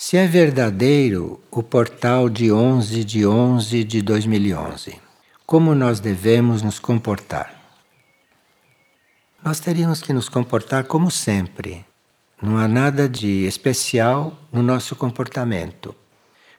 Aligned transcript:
Se 0.00 0.16
é 0.16 0.28
verdadeiro 0.28 1.40
o 1.50 1.60
portal 1.60 2.28
de 2.28 2.52
11 2.52 3.02
de 3.02 3.26
11 3.26 3.82
de 3.82 4.00
2011, 4.00 4.96
como 5.44 5.74
nós 5.74 5.98
devemos 5.98 6.62
nos 6.62 6.78
comportar? 6.78 7.52
Nós 9.44 9.58
teríamos 9.58 10.00
que 10.00 10.12
nos 10.12 10.28
comportar 10.28 10.84
como 10.84 11.10
sempre. 11.10 11.84
Não 12.40 12.56
há 12.58 12.68
nada 12.68 13.08
de 13.08 13.44
especial 13.44 14.38
no 14.52 14.62
nosso 14.62 14.94
comportamento, 14.94 15.92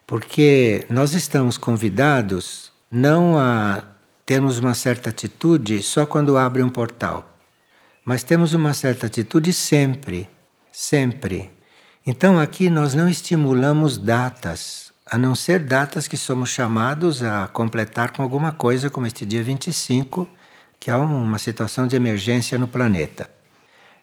porque 0.05 0.85
nós 0.89 1.13
estamos 1.13 1.57
convidados 1.57 2.73
não 2.91 3.39
a 3.39 3.81
termos 4.25 4.59
uma 4.59 4.73
certa 4.73 5.11
atitude 5.11 5.81
só 5.81 6.05
quando 6.05 6.37
abre 6.37 6.61
um 6.61 6.69
portal, 6.69 7.39
mas 8.03 8.21
temos 8.21 8.53
uma 8.53 8.73
certa 8.73 9.07
atitude 9.07 9.53
sempre, 9.53 10.27
sempre. 10.73 11.57
Então 12.05 12.39
aqui 12.39 12.69
nós 12.69 12.93
não 12.93 13.09
estimulamos 13.09 13.97
datas, 13.97 14.91
a 15.05 15.17
não 15.17 15.35
ser 15.35 15.59
datas 15.59 16.07
que 16.07 16.17
somos 16.17 16.49
chamados 16.49 17.21
a 17.21 17.47
completar 17.47 18.11
com 18.11 18.21
alguma 18.21 18.51
coisa, 18.51 18.89
como 18.89 19.07
este 19.07 19.25
dia 19.25 19.43
25, 19.43 20.27
que 20.79 20.89
há 20.89 20.97
uma 20.97 21.37
situação 21.37 21.87
de 21.87 21.95
emergência 21.95 22.57
no 22.57 22.67
planeta. 22.67 23.29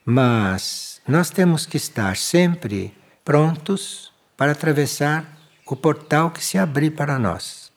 Mas 0.04 1.00
nós 1.08 1.30
temos 1.30 1.66
que 1.66 1.76
estar 1.76 2.16
sempre 2.16 2.94
prontos 3.24 4.12
para 4.36 4.52
atravessar 4.52 5.36
o 5.66 5.74
portal 5.74 6.30
que 6.30 6.44
se 6.44 6.58
abrir 6.58 6.90
para 6.90 7.18
nós. 7.18 7.72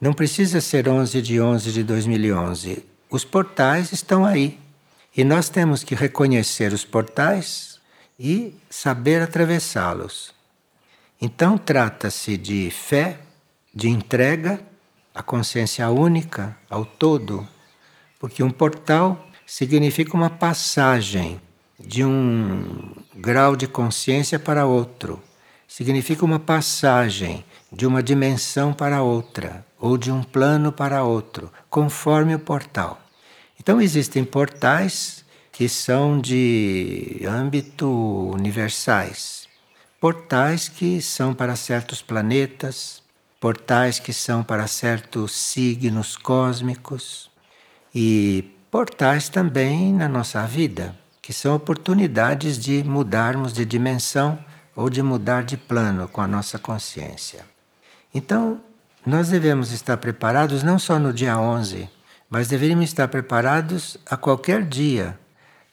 Não 0.00 0.12
precisa 0.12 0.60
ser 0.60 0.88
11 0.88 1.20
de 1.20 1.40
11 1.40 1.72
de 1.72 1.82
2011. 1.82 2.84
Os 3.10 3.24
portais 3.24 3.92
estão 3.92 4.24
aí. 4.24 4.58
E 5.16 5.22
nós 5.22 5.48
temos 5.48 5.84
que 5.84 5.94
reconhecer 5.94 6.72
os 6.72 6.84
portais 6.84 7.73
e 8.18 8.54
saber 8.70 9.22
atravessá-los. 9.22 10.34
Então 11.20 11.56
trata-se 11.56 12.36
de 12.36 12.70
fé, 12.70 13.20
de 13.74 13.88
entrega 13.88 14.60
à 15.14 15.22
consciência 15.22 15.88
única, 15.90 16.56
ao 16.68 16.84
todo, 16.84 17.46
porque 18.18 18.42
um 18.42 18.50
portal 18.50 19.28
significa 19.46 20.14
uma 20.14 20.30
passagem 20.30 21.40
de 21.78 22.04
um 22.04 22.94
grau 23.14 23.56
de 23.56 23.66
consciência 23.66 24.38
para 24.38 24.66
outro. 24.66 25.22
Significa 25.66 26.24
uma 26.24 26.38
passagem 26.38 27.44
de 27.72 27.86
uma 27.86 28.02
dimensão 28.02 28.72
para 28.72 29.02
outra, 29.02 29.66
ou 29.78 29.98
de 29.98 30.10
um 30.10 30.22
plano 30.22 30.70
para 30.70 31.02
outro, 31.02 31.52
conforme 31.68 32.34
o 32.34 32.38
portal. 32.38 33.00
Então 33.58 33.80
existem 33.80 34.24
portais 34.24 35.23
que 35.54 35.68
são 35.68 36.20
de 36.20 37.22
âmbito 37.24 37.88
universais, 37.88 39.46
portais 40.00 40.68
que 40.68 41.00
são 41.00 41.32
para 41.32 41.54
certos 41.54 42.02
planetas, 42.02 43.00
portais 43.38 44.00
que 44.00 44.12
são 44.12 44.42
para 44.42 44.66
certos 44.66 45.30
signos 45.30 46.16
cósmicos 46.16 47.30
e 47.94 48.52
portais 48.68 49.28
também 49.28 49.92
na 49.92 50.08
nossa 50.08 50.44
vida, 50.44 50.98
que 51.22 51.32
são 51.32 51.54
oportunidades 51.54 52.58
de 52.58 52.82
mudarmos 52.82 53.52
de 53.52 53.64
dimensão 53.64 54.36
ou 54.74 54.90
de 54.90 55.04
mudar 55.04 55.44
de 55.44 55.56
plano 55.56 56.08
com 56.08 56.20
a 56.20 56.26
nossa 56.26 56.58
consciência. 56.58 57.46
Então, 58.12 58.60
nós 59.06 59.28
devemos 59.28 59.70
estar 59.70 59.98
preparados 59.98 60.64
não 60.64 60.80
só 60.80 60.98
no 60.98 61.12
dia 61.12 61.38
11, 61.38 61.88
mas 62.28 62.48
deveríamos 62.48 62.86
estar 62.86 63.06
preparados 63.06 63.96
a 64.04 64.16
qualquer 64.16 64.64
dia 64.64 65.16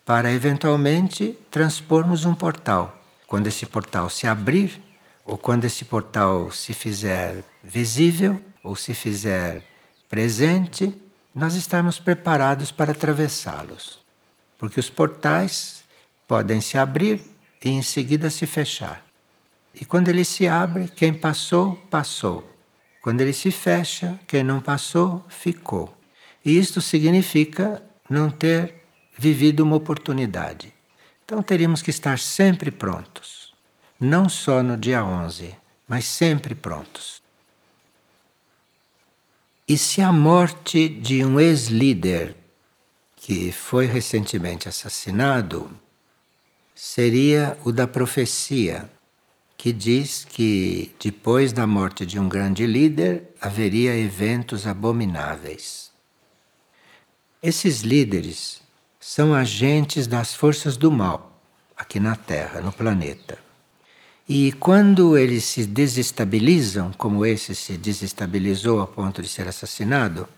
para 0.05 0.31
eventualmente 0.31 1.37
transpormos 1.49 2.25
um 2.25 2.33
portal. 2.33 2.97
Quando 3.27 3.47
esse 3.47 3.65
portal 3.65 4.09
se 4.09 4.27
abrir, 4.27 4.81
ou 5.25 5.37
quando 5.37 5.65
esse 5.65 5.85
portal 5.85 6.51
se 6.51 6.73
fizer 6.73 7.43
visível, 7.63 8.41
ou 8.63 8.75
se 8.75 8.93
fizer 8.93 9.63
presente, 10.09 10.93
nós 11.33 11.55
estamos 11.55 11.99
preparados 11.99 12.71
para 12.71 12.91
atravessá-los. 12.91 13.99
Porque 14.57 14.79
os 14.79 14.89
portais 14.89 15.83
podem 16.27 16.59
se 16.61 16.77
abrir 16.77 17.21
e 17.63 17.69
em 17.69 17.81
seguida 17.81 18.29
se 18.29 18.45
fechar. 18.45 19.03
E 19.73 19.85
quando 19.85 20.09
ele 20.09 20.25
se 20.25 20.47
abre, 20.47 20.87
quem 20.89 21.13
passou, 21.13 21.75
passou. 21.89 22.47
Quando 23.01 23.21
ele 23.21 23.33
se 23.33 23.49
fecha, 23.49 24.19
quem 24.27 24.43
não 24.43 24.59
passou, 24.59 25.25
ficou. 25.29 25.95
E 26.43 26.57
isto 26.57 26.81
significa 26.81 27.81
não 28.09 28.29
ter 28.29 28.80
vivido 29.21 29.61
uma 29.61 29.75
oportunidade. 29.75 30.73
Então 31.23 31.43
teríamos 31.43 31.83
que 31.83 31.91
estar 31.91 32.17
sempre 32.17 32.71
prontos. 32.71 33.53
Não 33.99 34.27
só 34.27 34.63
no 34.63 34.75
dia 34.75 35.05
11, 35.05 35.55
mas 35.87 36.05
sempre 36.05 36.55
prontos. 36.55 37.21
E 39.67 39.77
se 39.77 40.01
a 40.01 40.11
morte 40.11 40.89
de 40.89 41.23
um 41.23 41.39
ex-líder 41.39 42.35
que 43.15 43.51
foi 43.51 43.85
recentemente 43.85 44.67
assassinado 44.67 45.69
seria 46.73 47.55
o 47.63 47.71
da 47.71 47.87
profecia, 47.87 48.89
que 49.55 49.71
diz 49.71 50.25
que 50.25 50.95
depois 50.99 51.53
da 51.53 51.67
morte 51.67 52.07
de 52.07 52.19
um 52.19 52.27
grande 52.27 52.65
líder 52.65 53.29
haveria 53.39 53.95
eventos 53.95 54.65
abomináveis. 54.65 55.91
Esses 57.43 57.81
líderes 57.81 58.60
são 59.03 59.33
agentes 59.33 60.05
das 60.05 60.35
forças 60.35 60.77
do 60.77 60.91
mal 60.91 61.41
aqui 61.75 61.99
na 61.99 62.15
Terra, 62.15 62.61
no 62.61 62.71
planeta. 62.71 63.39
E 64.29 64.51
quando 64.51 65.17
eles 65.17 65.43
se 65.43 65.65
desestabilizam, 65.65 66.91
como 66.95 67.25
esse 67.25 67.55
se 67.55 67.75
desestabilizou 67.77 68.79
a 68.79 68.85
ponto 68.85 69.19
de 69.19 69.27
ser 69.27 69.47
assassinado, 69.47 70.29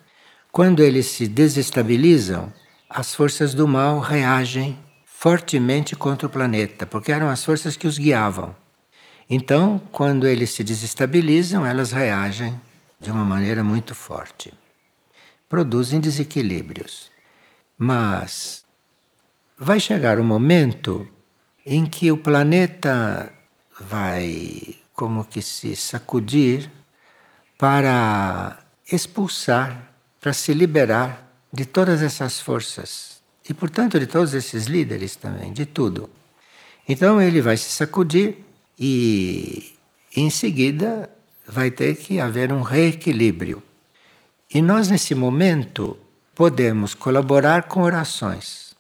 quando 0.50 0.82
eles 0.82 1.08
se 1.08 1.28
desestabilizam, 1.28 2.52
as 2.90 3.14
forças 3.14 3.54
do 3.54 3.68
mal 3.68 4.00
reagem 4.00 4.80
fortemente 5.06 5.96
contra 5.96 6.28
o 6.28 6.30
planeta, 6.30 6.86
porque 6.86 7.12
eram 7.12 7.30
as 7.30 7.44
forças 7.44 7.76
que 7.76 7.88
os 7.88 7.98
guiavam. 7.98 8.56
Então, 9.30 9.82
quando 9.92 10.26
eles 10.26 10.52
se 10.52 10.64
desestabilizam, 10.64 11.66
elas 11.66 11.92
reagem 11.92 12.60
de 13.00 13.12
uma 13.12 13.26
maneira 13.26 13.64
muito 13.64 13.94
forte. 13.94 14.54
Produzem 15.50 16.00
desequilíbrios. 16.00 17.13
Mas 17.78 18.64
vai 19.58 19.80
chegar 19.80 20.20
um 20.20 20.24
momento 20.24 21.08
em 21.66 21.86
que 21.86 22.12
o 22.12 22.18
planeta 22.18 23.32
vai 23.80 24.76
como 24.94 25.26
que 25.26 25.42
se 25.42 25.76
sacudir 25.76 26.70
para 27.58 28.60
expulsar, 28.92 29.94
para 30.20 30.34
se 30.34 30.54
liberar 30.54 31.32
de 31.52 31.66
todas 31.66 32.02
essas 32.02 32.40
forças 32.40 33.22
e, 33.48 33.54
portanto, 33.54 34.00
de 34.00 34.08
todos 34.08 34.34
esses 34.34 34.66
líderes 34.66 35.16
também, 35.16 35.52
de 35.52 35.66
tudo. 35.66 36.10
Então 36.88 37.22
ele 37.22 37.42
vai 37.42 37.58
se 37.58 37.70
sacudir 37.70 38.38
e, 38.78 39.74
em 40.16 40.30
seguida, 40.30 41.10
vai 41.48 41.72
ter 41.72 41.96
que 41.96 42.20
haver 42.20 42.52
um 42.52 42.62
reequilíbrio. 42.62 43.62
E 44.54 44.62
nós, 44.62 44.88
nesse 44.88 45.16
momento, 45.16 45.98
podemos 46.36 46.94
colaborar 46.94 47.64
com 47.64 47.82
orações. 47.82 48.76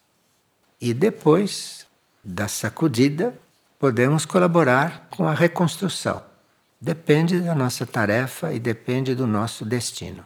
E 0.81 0.93
depois 0.93 1.85
da 2.23 2.47
sacudida, 2.47 3.37
podemos 3.79 4.25
colaborar 4.25 5.07
com 5.09 5.27
a 5.27 5.33
reconstrução. 5.33 6.23
Depende 6.79 7.39
da 7.39 7.55
nossa 7.55 7.85
tarefa 7.85 8.53
e 8.53 8.59
depende 8.59 9.15
do 9.15 9.25
nosso 9.25 9.65
destino. 9.65 10.25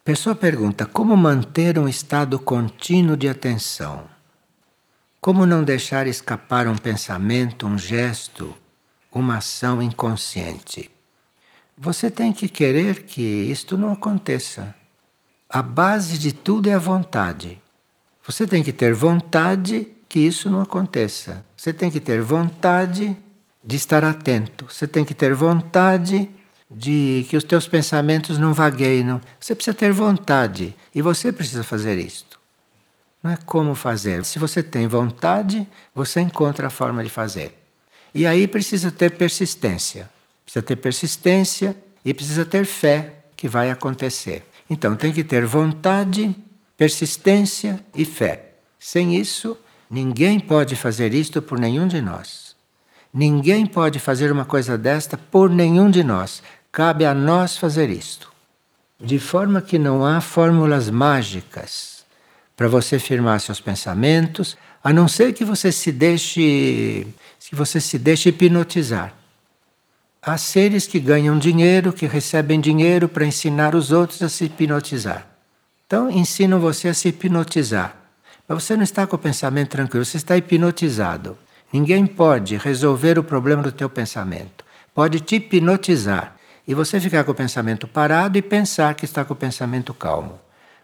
A 0.00 0.02
pessoa 0.04 0.34
pergunta: 0.34 0.86
como 0.86 1.16
manter 1.16 1.78
um 1.78 1.88
estado 1.88 2.38
contínuo 2.38 3.16
de 3.16 3.28
atenção? 3.28 4.08
Como 5.20 5.44
não 5.44 5.62
deixar 5.62 6.06
escapar 6.06 6.66
um 6.66 6.76
pensamento, 6.76 7.66
um 7.66 7.76
gesto, 7.76 8.56
uma 9.12 9.36
ação 9.36 9.82
inconsciente? 9.82 10.90
Você 11.82 12.10
tem 12.10 12.30
que 12.30 12.46
querer 12.46 13.04
que 13.04 13.22
isto 13.22 13.78
não 13.78 13.90
aconteça. 13.90 14.74
A 15.48 15.62
base 15.62 16.18
de 16.18 16.30
tudo 16.30 16.68
é 16.68 16.74
a 16.74 16.78
vontade. 16.78 17.58
Você 18.22 18.46
tem 18.46 18.62
que 18.62 18.70
ter 18.70 18.92
vontade 18.92 19.88
que 20.06 20.20
isso 20.20 20.50
não 20.50 20.60
aconteça. 20.60 21.42
Você 21.56 21.72
tem 21.72 21.90
que 21.90 21.98
ter 21.98 22.20
vontade 22.20 23.16
de 23.64 23.76
estar 23.76 24.04
atento. 24.04 24.66
Você 24.68 24.86
tem 24.86 25.06
que 25.06 25.14
ter 25.14 25.32
vontade 25.32 26.28
de 26.70 27.24
que 27.30 27.36
os 27.38 27.44
teus 27.44 27.66
pensamentos 27.66 28.36
não 28.36 28.52
vagueiem. 28.52 29.18
Você 29.40 29.54
precisa 29.54 29.74
ter 29.74 29.90
vontade 29.90 30.76
e 30.94 31.00
você 31.00 31.32
precisa 31.32 31.64
fazer 31.64 31.98
isto. 31.98 32.38
Não 33.22 33.30
é 33.30 33.38
como 33.46 33.74
fazer. 33.74 34.22
Se 34.26 34.38
você 34.38 34.62
tem 34.62 34.86
vontade, 34.86 35.66
você 35.94 36.20
encontra 36.20 36.66
a 36.66 36.70
forma 36.70 37.02
de 37.02 37.08
fazer. 37.08 37.58
E 38.14 38.26
aí 38.26 38.46
precisa 38.46 38.90
ter 38.90 39.12
persistência. 39.12 40.10
Precisa 40.52 40.62
ter 40.62 40.76
persistência 40.76 41.76
e 42.04 42.12
precisa 42.12 42.44
ter 42.44 42.64
fé 42.64 43.14
que 43.36 43.48
vai 43.48 43.70
acontecer. 43.70 44.44
Então 44.68 44.96
tem 44.96 45.12
que 45.12 45.24
ter 45.24 45.46
vontade, 45.46 46.34
persistência 46.76 47.78
e 47.94 48.04
fé. 48.04 48.54
Sem 48.78 49.16
isso, 49.16 49.56
Ninguém 49.90 50.38
pode 50.38 50.76
fazer 50.76 51.12
isto 51.12 51.42
por 51.42 51.58
nenhum 51.58 51.88
de 51.88 52.00
nós. 52.00 52.54
Ninguém 53.12 53.66
pode 53.66 53.98
fazer 53.98 54.30
uma 54.30 54.44
coisa 54.44 54.78
desta 54.78 55.18
por 55.18 55.50
nenhum 55.50 55.90
de 55.90 56.04
nós. 56.04 56.44
Cabe 56.70 57.04
a 57.04 57.12
nós 57.12 57.58
fazer 57.58 57.90
isto. 57.90 58.30
De 59.00 59.18
forma 59.18 59.60
que 59.60 59.80
não 59.80 60.06
há 60.06 60.20
fórmulas 60.20 60.88
mágicas 60.88 62.04
para 62.56 62.68
você 62.68 63.00
firmar 63.00 63.40
seus 63.40 63.60
pensamentos, 63.60 64.56
a 64.84 64.92
não 64.92 65.08
ser 65.08 65.32
que 65.32 65.44
você 65.44 65.72
se 65.72 65.90
deixe, 65.90 67.04
que 67.40 67.56
você 67.56 67.80
se 67.80 67.98
deixe 67.98 68.28
hipnotizar. 68.28 69.12
Há 70.22 70.36
seres 70.36 70.86
que 70.86 71.00
ganham 71.00 71.38
dinheiro, 71.38 71.94
que 71.94 72.06
recebem 72.06 72.60
dinheiro 72.60 73.08
para 73.08 73.24
ensinar 73.24 73.74
os 73.74 73.90
outros 73.90 74.20
a 74.20 74.28
se 74.28 74.44
hipnotizar. 74.44 75.26
Então, 75.86 76.10
ensinam 76.10 76.60
você 76.60 76.88
a 76.88 76.94
se 76.94 77.08
hipnotizar. 77.08 77.96
Mas 78.46 78.62
você 78.62 78.76
não 78.76 78.82
está 78.82 79.06
com 79.06 79.16
o 79.16 79.18
pensamento 79.18 79.70
tranquilo, 79.70 80.04
você 80.04 80.18
está 80.18 80.36
hipnotizado. 80.36 81.38
Ninguém 81.72 82.06
pode 82.06 82.58
resolver 82.58 83.18
o 83.18 83.24
problema 83.24 83.62
do 83.62 83.72
teu 83.72 83.88
pensamento. 83.88 84.62
Pode 84.94 85.20
te 85.20 85.36
hipnotizar 85.36 86.36
e 86.68 86.74
você 86.74 87.00
ficar 87.00 87.24
com 87.24 87.32
o 87.32 87.34
pensamento 87.34 87.88
parado 87.88 88.36
e 88.36 88.42
pensar 88.42 88.94
que 88.94 89.06
está 89.06 89.24
com 89.24 89.32
o 89.32 89.36
pensamento 89.36 89.94
calmo. 89.94 90.38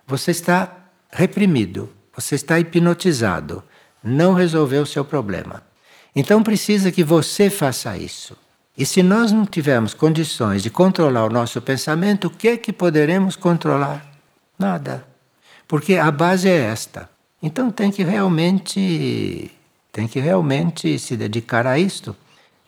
Você 0.07 0.31
está 0.31 0.75
reprimido, 1.13 1.93
você 2.15 2.37
está 2.37 2.59
hipnotizado, 2.59 3.63
não 4.03 4.33
resolveu 4.33 4.83
o 4.83 4.87
seu 4.87 5.05
problema. 5.05 5.63
Então 6.15 6.43
precisa 6.43 6.91
que 6.91 7.05
você 7.05 7.51
faça 7.51 7.99
isso. 7.99 8.46
E 8.77 8.85
se 8.85 9.03
nós 9.03 9.33
não 9.33 9.47
tivermos 9.47 9.95
condições 9.95 10.63
de 10.63 10.69
controlar 10.69 11.25
o 11.25 11.31
nosso 11.31 11.61
pensamento, 11.63 12.27
o 12.27 12.31
que 12.31 12.49
é 12.49 12.57
que 12.57 12.73
poderemos 12.73 13.35
controlar? 13.35 14.05
Nada. 14.59 15.07
Porque 15.67 15.95
a 15.95 16.11
base 16.11 16.49
é 16.49 16.57
esta. 16.57 17.09
Então 17.43 17.71
tem 17.71 17.91
que 17.91 18.03
realmente 18.03 19.51
tem 19.93 20.07
que 20.07 20.21
realmente 20.21 20.99
se 20.99 21.17
dedicar 21.17 21.67
a 21.67 21.79
isto. 21.79 22.15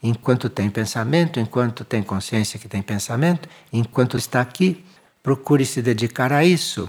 Enquanto 0.03 0.49
tem 0.49 0.71
pensamento, 0.71 1.39
enquanto 1.39 1.85
tem 1.85 2.03
consciência 2.03 2.59
que 2.59 2.69
tem 2.69 2.81
pensamento, 2.81 3.49
enquanto 3.71 4.17
está 4.17 4.41
aqui, 4.41 4.83
procure 5.23 5.67
se 5.67 5.83
dedicar 5.83 6.33
a 6.33 6.43
isso. 6.43 6.89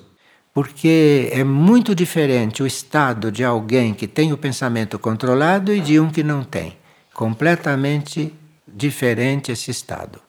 Porque 0.54 1.30
é 1.34 1.44
muito 1.44 1.94
diferente 1.94 2.64
o 2.64 2.68
estado 2.68 3.32
de 3.32 3.44
alguém 3.44 3.94
que 3.94 4.08
tem 4.08 4.32
o 4.32 4.38
pensamento 4.38 4.98
controlado 4.98 5.74
e 5.74 5.82
de 5.82 6.00
um 6.00 6.10
que 6.10 6.24
não 6.24 6.44
tem. 6.44 6.78
Completamente 7.14 8.34
diferente 8.80 9.52
esse 9.52 9.70
estado. 9.70 10.22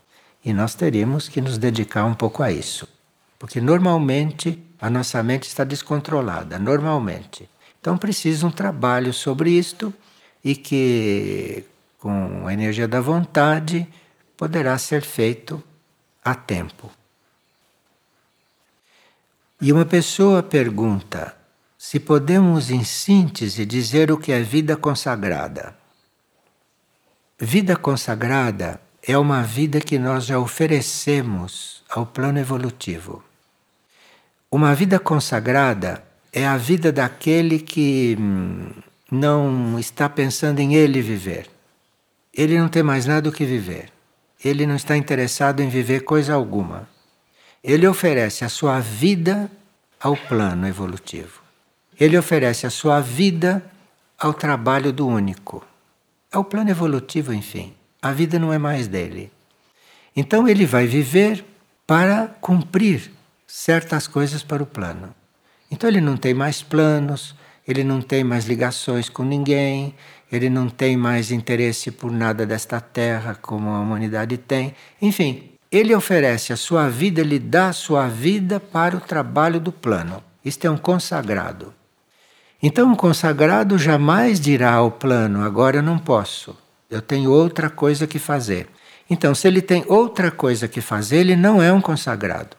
E 0.44 0.52
nós 0.52 0.74
teríamos 0.74 1.28
que 1.28 1.40
nos 1.40 1.56
dedicar 1.56 2.04
um 2.04 2.14
pouco 2.14 2.42
a 2.42 2.50
isso. 2.50 2.88
Porque 3.38 3.60
normalmente 3.60 4.62
a 4.80 4.90
nossa 4.90 5.22
mente 5.22 5.44
está 5.44 5.64
descontrolada, 5.64 6.58
normalmente. 6.58 7.48
Então 7.80 7.96
precisa 7.96 8.46
um 8.46 8.50
trabalho 8.50 9.12
sobre 9.12 9.50
isto 9.50 9.94
e 10.44 10.54
que, 10.54 11.64
com 11.98 12.46
a 12.46 12.52
energia 12.52 12.88
da 12.88 13.00
vontade, 13.00 13.86
poderá 14.36 14.76
ser 14.76 15.02
feito 15.02 15.62
a 16.24 16.34
tempo. 16.34 16.90
E 19.60 19.72
uma 19.72 19.84
pessoa 19.84 20.42
pergunta 20.42 21.36
se 21.76 21.98
podemos, 21.98 22.70
em 22.70 22.84
síntese, 22.84 23.64
dizer 23.64 24.10
o 24.12 24.18
que 24.18 24.32
é 24.32 24.42
vida 24.42 24.76
consagrada. 24.76 25.79
Vida 27.42 27.74
consagrada 27.74 28.78
é 29.02 29.16
uma 29.16 29.42
vida 29.42 29.80
que 29.80 29.98
nós 29.98 30.26
já 30.26 30.38
oferecemos 30.38 31.82
ao 31.88 32.04
plano 32.04 32.38
evolutivo. 32.38 33.24
Uma 34.50 34.74
vida 34.74 34.98
consagrada 34.98 36.04
é 36.34 36.46
a 36.46 36.58
vida 36.58 36.92
daquele 36.92 37.58
que 37.58 38.14
hum, 38.20 38.68
não 39.10 39.78
está 39.78 40.06
pensando 40.06 40.58
em 40.58 40.74
ele 40.74 41.00
viver. 41.00 41.46
Ele 42.34 42.58
não 42.58 42.68
tem 42.68 42.82
mais 42.82 43.06
nada 43.06 43.30
o 43.30 43.32
que 43.32 43.46
viver. 43.46 43.90
Ele 44.44 44.66
não 44.66 44.76
está 44.76 44.94
interessado 44.94 45.60
em 45.60 45.68
viver 45.70 46.00
coisa 46.00 46.34
alguma. 46.34 46.86
Ele 47.64 47.88
oferece 47.88 48.44
a 48.44 48.50
sua 48.50 48.80
vida 48.80 49.50
ao 49.98 50.14
plano 50.14 50.68
evolutivo. 50.68 51.40
Ele 51.98 52.18
oferece 52.18 52.66
a 52.66 52.70
sua 52.70 53.00
vida 53.00 53.64
ao 54.18 54.34
trabalho 54.34 54.92
do 54.92 55.06
único. 55.06 55.69
É 56.32 56.38
o 56.38 56.44
plano 56.44 56.70
evolutivo, 56.70 57.34
enfim. 57.34 57.74
A 58.00 58.12
vida 58.12 58.38
não 58.38 58.52
é 58.52 58.58
mais 58.58 58.86
dele. 58.86 59.32
Então 60.14 60.46
ele 60.46 60.64
vai 60.64 60.86
viver 60.86 61.44
para 61.86 62.28
cumprir 62.40 63.10
certas 63.46 64.06
coisas 64.06 64.42
para 64.42 64.62
o 64.62 64.66
plano. 64.66 65.12
Então 65.70 65.90
ele 65.90 66.00
não 66.00 66.16
tem 66.16 66.32
mais 66.32 66.62
planos, 66.62 67.34
ele 67.66 67.82
não 67.82 68.00
tem 68.00 68.22
mais 68.22 68.46
ligações 68.46 69.08
com 69.08 69.24
ninguém, 69.24 69.94
ele 70.30 70.48
não 70.48 70.68
tem 70.68 70.96
mais 70.96 71.32
interesse 71.32 71.90
por 71.90 72.12
nada 72.12 72.46
desta 72.46 72.80
terra 72.80 73.34
como 73.34 73.70
a 73.70 73.80
humanidade 73.80 74.36
tem. 74.36 74.74
Enfim, 75.02 75.50
ele 75.70 75.92
oferece 75.94 76.52
a 76.52 76.56
sua 76.56 76.88
vida, 76.88 77.20
ele 77.20 77.40
dá 77.40 77.68
a 77.68 77.72
sua 77.72 78.06
vida 78.06 78.60
para 78.60 78.96
o 78.96 79.00
trabalho 79.00 79.58
do 79.58 79.72
plano. 79.72 80.22
Isto 80.44 80.66
é 80.66 80.70
um 80.70 80.78
consagrado. 80.78 81.74
Então, 82.62 82.92
um 82.92 82.94
consagrado 82.94 83.78
jamais 83.78 84.38
dirá 84.38 84.74
ao 84.74 84.90
plano: 84.90 85.42
agora 85.42 85.78
eu 85.78 85.82
não 85.82 85.98
posso, 85.98 86.56
eu 86.90 87.00
tenho 87.00 87.30
outra 87.30 87.70
coisa 87.70 88.06
que 88.06 88.18
fazer. 88.18 88.68
Então, 89.08 89.34
se 89.34 89.48
ele 89.48 89.62
tem 89.62 89.84
outra 89.88 90.30
coisa 90.30 90.68
que 90.68 90.80
fazer, 90.80 91.18
ele 91.18 91.36
não 91.36 91.62
é 91.62 91.72
um 91.72 91.80
consagrado. 91.80 92.56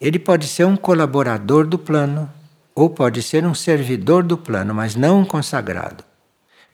Ele 0.00 0.18
pode 0.18 0.46
ser 0.46 0.64
um 0.64 0.76
colaborador 0.76 1.66
do 1.66 1.78
plano, 1.78 2.30
ou 2.74 2.90
pode 2.90 3.22
ser 3.22 3.46
um 3.46 3.54
servidor 3.54 4.22
do 4.22 4.36
plano, 4.36 4.74
mas 4.74 4.94
não 4.94 5.20
um 5.20 5.24
consagrado. 5.24 6.04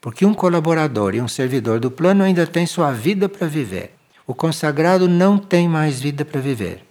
Porque 0.01 0.25
um 0.25 0.35
colaborador 0.35 1.15
e 1.15 1.21
um 1.21 1.29
servidor 1.29 1.79
do 1.79 1.91
plano 1.91 2.25
ainda 2.25 2.47
tem 2.47 2.67
sua 2.67 2.91
vida 2.91 3.29
para 3.29 3.47
viver. 3.47 3.95
O 4.27 4.35
consagrado 4.35 5.09
não 5.09 5.39
tem 5.39 5.69
mais 5.69 6.01
vida 6.01 6.25
para 6.25 6.41
viver. 6.41 6.85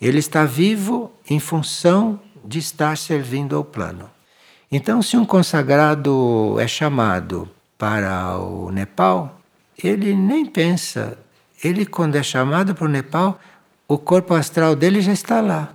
Ele 0.00 0.18
está 0.18 0.44
vivo 0.44 1.12
em 1.28 1.38
função 1.38 2.18
de 2.44 2.58
estar 2.58 2.96
servindo 2.96 3.56
ao 3.56 3.64
plano. 3.64 4.10
Então, 4.76 5.00
se 5.00 5.16
um 5.16 5.24
consagrado 5.24 6.56
é 6.58 6.66
chamado 6.66 7.48
para 7.78 8.36
o 8.38 8.72
Nepal, 8.72 9.38
ele 9.80 10.16
nem 10.16 10.44
pensa. 10.44 11.16
Ele, 11.62 11.86
quando 11.86 12.16
é 12.16 12.24
chamado 12.24 12.74
para 12.74 12.84
o 12.84 12.88
Nepal, 12.88 13.38
o 13.86 13.96
corpo 13.96 14.34
astral 14.34 14.74
dele 14.74 15.00
já 15.00 15.12
está 15.12 15.40
lá. 15.40 15.72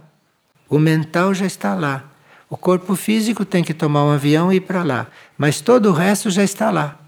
O 0.69 0.77
mental 0.77 1.33
já 1.33 1.45
está 1.45 1.75
lá. 1.75 2.11
O 2.49 2.57
corpo 2.57 2.93
físico 2.93 3.45
tem 3.45 3.63
que 3.63 3.73
tomar 3.73 4.03
um 4.03 4.11
avião 4.11 4.51
e 4.51 4.57
ir 4.57 4.59
para 4.59 4.83
lá. 4.83 5.07
Mas 5.37 5.61
todo 5.61 5.91
o 5.91 5.93
resto 5.93 6.29
já 6.29 6.43
está 6.43 6.69
lá. 6.69 6.99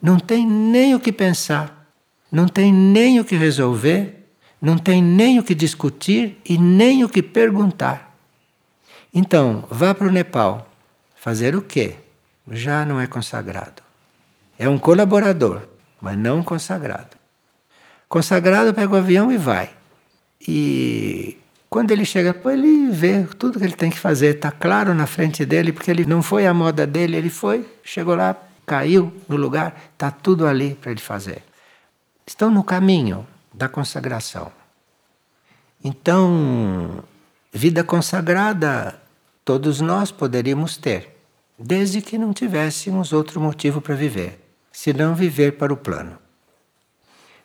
Não 0.00 0.18
tem 0.18 0.46
nem 0.46 0.94
o 0.94 1.00
que 1.00 1.12
pensar, 1.12 1.90
não 2.32 2.48
tem 2.48 2.72
nem 2.72 3.20
o 3.20 3.24
que 3.24 3.36
resolver, 3.36 4.30
não 4.62 4.78
tem 4.78 5.02
nem 5.02 5.38
o 5.38 5.42
que 5.42 5.54
discutir 5.54 6.40
e 6.42 6.56
nem 6.56 7.04
o 7.04 7.08
que 7.08 7.22
perguntar. 7.22 8.16
Então, 9.12 9.62
vá 9.70 9.94
para 9.94 10.08
o 10.08 10.10
Nepal 10.10 10.70
Fazer 11.24 11.56
o 11.56 11.62
quê? 11.62 11.96
Já 12.50 12.84
não 12.84 13.00
é 13.00 13.06
consagrado. 13.06 13.82
É 14.58 14.68
um 14.68 14.76
colaborador, 14.76 15.62
mas 15.98 16.18
não 16.18 16.42
consagrado. 16.42 17.16
Consagrado 18.06 18.74
pega 18.74 18.92
o 18.92 18.96
avião 18.96 19.32
e 19.32 19.38
vai. 19.38 19.70
E 20.46 21.38
quando 21.70 21.92
ele 21.92 22.04
chega, 22.04 22.38
ele 22.52 22.90
vê 22.90 23.24
tudo 23.38 23.58
que 23.58 23.64
ele 23.64 23.74
tem 23.74 23.88
que 23.90 23.98
fazer, 23.98 24.34
está 24.34 24.50
claro 24.50 24.92
na 24.92 25.06
frente 25.06 25.46
dele, 25.46 25.72
porque 25.72 25.90
ele 25.90 26.04
não 26.04 26.22
foi 26.22 26.46
a 26.46 26.52
moda 26.52 26.86
dele, 26.86 27.16
ele 27.16 27.30
foi, 27.30 27.66
chegou 27.82 28.14
lá, 28.14 28.36
caiu 28.66 29.10
no 29.26 29.36
lugar, 29.36 29.82
está 29.94 30.10
tudo 30.10 30.46
ali 30.46 30.74
para 30.74 30.90
ele 30.90 31.00
fazer. 31.00 31.42
Estão 32.26 32.50
no 32.50 32.62
caminho 32.62 33.26
da 33.50 33.66
consagração. 33.66 34.52
Então, 35.82 37.02
vida 37.50 37.82
consagrada 37.82 39.00
todos 39.42 39.80
nós 39.80 40.10
poderíamos 40.10 40.76
ter 40.76 41.13
desde 41.58 42.00
que 42.00 42.18
não 42.18 42.32
tivéssemos 42.32 43.12
outro 43.12 43.40
motivo 43.40 43.80
para 43.80 43.94
viver, 43.94 44.40
senão 44.72 45.14
viver 45.14 45.52
para 45.52 45.72
o 45.72 45.76
plano. 45.76 46.18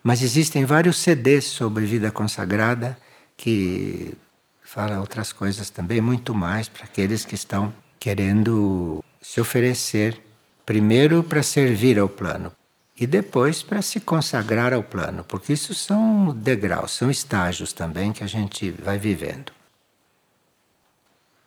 Mas 0.02 0.22
existem 0.22 0.64
vários 0.64 0.98
CDs 0.98 1.44
sobre 1.44 1.84
vida 1.84 2.10
consagrada 2.10 2.96
que 3.36 4.14
falam 4.62 5.00
outras 5.00 5.32
coisas 5.32 5.70
também, 5.70 6.00
muito 6.00 6.34
mais 6.34 6.68
para 6.68 6.84
aqueles 6.84 7.24
que 7.24 7.34
estão 7.34 7.72
querendo 7.98 9.04
se 9.20 9.40
oferecer 9.40 10.20
primeiro 10.64 11.22
para 11.22 11.42
servir 11.42 11.98
ao 11.98 12.08
plano 12.08 12.52
e 12.98 13.06
depois 13.06 13.62
para 13.62 13.82
se 13.82 13.98
consagrar 13.98 14.72
ao 14.72 14.82
plano, 14.82 15.24
porque 15.24 15.54
isso 15.54 15.74
são 15.74 16.34
degraus, 16.34 16.92
são 16.92 17.10
estágios 17.10 17.72
também 17.72 18.12
que 18.12 18.22
a 18.22 18.26
gente 18.26 18.70
vai 18.70 18.98
vivendo. 18.98 19.52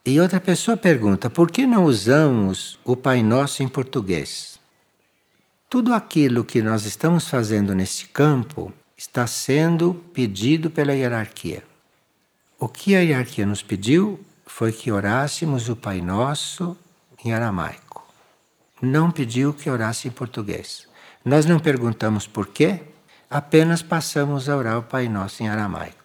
E 0.05 0.19
outra 0.19 0.41
pessoa 0.41 0.75
pergunta: 0.75 1.29
por 1.29 1.49
que 1.49 1.65
não 1.65 1.85
usamos 1.85 2.77
o 2.83 2.93
Pai 2.93 3.23
Nosso 3.23 3.63
em 3.63 3.69
português? 3.69 4.59
Tudo 5.69 5.93
aquilo 5.93 6.43
que 6.43 6.61
nós 6.61 6.85
estamos 6.85 7.29
fazendo 7.29 7.73
nesse 7.73 8.07
campo 8.07 8.73
está 8.97 9.25
sendo 9.25 9.93
pedido 10.13 10.69
pela 10.69 10.93
hierarquia. 10.93 11.63
O 12.59 12.67
que 12.67 12.95
a 12.95 12.99
hierarquia 12.99 13.45
nos 13.45 13.63
pediu 13.63 14.19
foi 14.45 14.73
que 14.73 14.91
orássemos 14.91 15.69
o 15.69 15.75
Pai 15.75 16.01
Nosso 16.01 16.77
em 17.23 17.33
aramaico. 17.33 18.05
Não 18.81 19.09
pediu 19.09 19.53
que 19.53 19.69
orasse 19.69 20.09
em 20.09 20.11
português. 20.11 20.85
Nós 21.23 21.45
não 21.45 21.59
perguntamos 21.59 22.27
por 22.27 22.47
quê, 22.47 22.81
apenas 23.29 23.81
passamos 23.81 24.49
a 24.49 24.57
orar 24.57 24.77
o 24.79 24.83
Pai 24.83 25.07
Nosso 25.07 25.41
em 25.41 25.47
aramaico. 25.47 26.02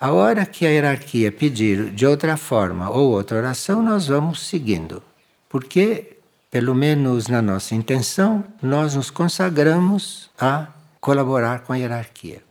A 0.00 0.12
hora 0.12 0.46
que 0.46 0.64
a 0.64 0.70
hierarquia 0.70 1.30
pedir 1.30 1.90
de 1.90 2.06
outra 2.06 2.38
forma 2.38 2.88
ou 2.88 3.10
outra 3.10 3.36
oração, 3.36 3.82
nós 3.82 4.06
vamos 4.06 4.40
seguindo. 4.40 5.02
Porque, 5.46 6.16
pelo 6.50 6.74
menos 6.74 7.28
na 7.28 7.42
nossa 7.42 7.74
intenção, 7.74 8.42
nós 8.62 8.94
nos 8.94 9.10
consagramos 9.10 10.30
a 10.40 10.68
colaborar 11.02 11.60
com 11.60 11.74
a 11.74 11.76
hierarquia. 11.76 12.42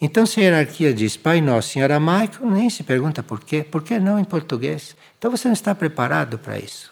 Então, 0.00 0.24
se 0.24 0.40
a 0.40 0.44
hierarquia 0.44 0.94
diz 0.94 1.18
Pai 1.18 1.42
Nosso 1.42 1.78
em 1.78 1.82
aramaico, 1.82 2.46
nem 2.46 2.70
se 2.70 2.82
pergunta 2.82 3.22
por 3.22 3.44
quê. 3.44 3.62
Por 3.62 3.82
que 3.82 3.98
não 3.98 4.18
em 4.18 4.24
português? 4.24 4.96
Então 5.18 5.30
você 5.30 5.48
não 5.48 5.52
está 5.52 5.74
preparado 5.74 6.38
para 6.38 6.58
isso. 6.58 6.90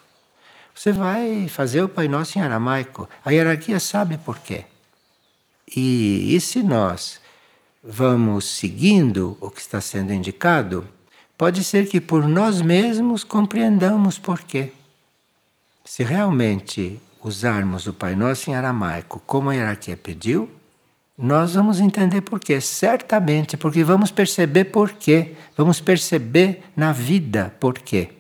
Você 0.75 0.93
vai 0.93 1.49
fazer 1.49 1.81
o 1.81 1.89
Pai 1.89 2.09
Nosso 2.09 2.39
em 2.39 2.43
aramaico. 2.43 3.09
A 3.25 3.31
hierarquia 3.31 3.81
sabe 3.81 4.19
por 4.19 4.39
quê. 4.39 4.67
E, 5.75 6.37
e 6.37 6.41
se 6.43 6.63
nós 6.63 7.27
vamos 7.91 8.45
seguindo 8.45 9.39
o 9.41 9.51
que 9.51 9.63
está 9.63 9.81
sendo 9.81 10.13
indicado, 10.13 10.87
pode 11.39 11.65
ser 11.65 11.89
que 11.89 12.01
por 12.01 12.29
nós 12.29 12.61
mesmos 12.61 13.25
compreendamos 13.25 14.19
por 14.19 14.43
quê. 14.43 14.73
Se 15.85 16.05
realmente 16.05 17.01
usarmos 17.25 17.87
o 17.87 17.95
Pai 17.95 18.15
Nosso 18.15 18.51
em 18.51 18.55
aramaico 18.55 19.23
como 19.27 19.49
a 19.49 19.55
hierarquia 19.55 19.97
pediu, 19.97 20.51
nós 21.17 21.55
vamos 21.55 21.81
entender 21.81 22.21
por 22.21 22.39
quê. 22.39 22.61
Certamente, 22.61 23.57
porque 23.57 23.83
vamos 23.83 24.11
perceber 24.11 24.67
por 24.67 24.93
quê. 24.93 25.35
Vamos 25.57 25.81
perceber 25.81 26.63
na 26.77 26.93
vida 26.93 27.57
por 27.59 27.79
quê. 27.79 28.11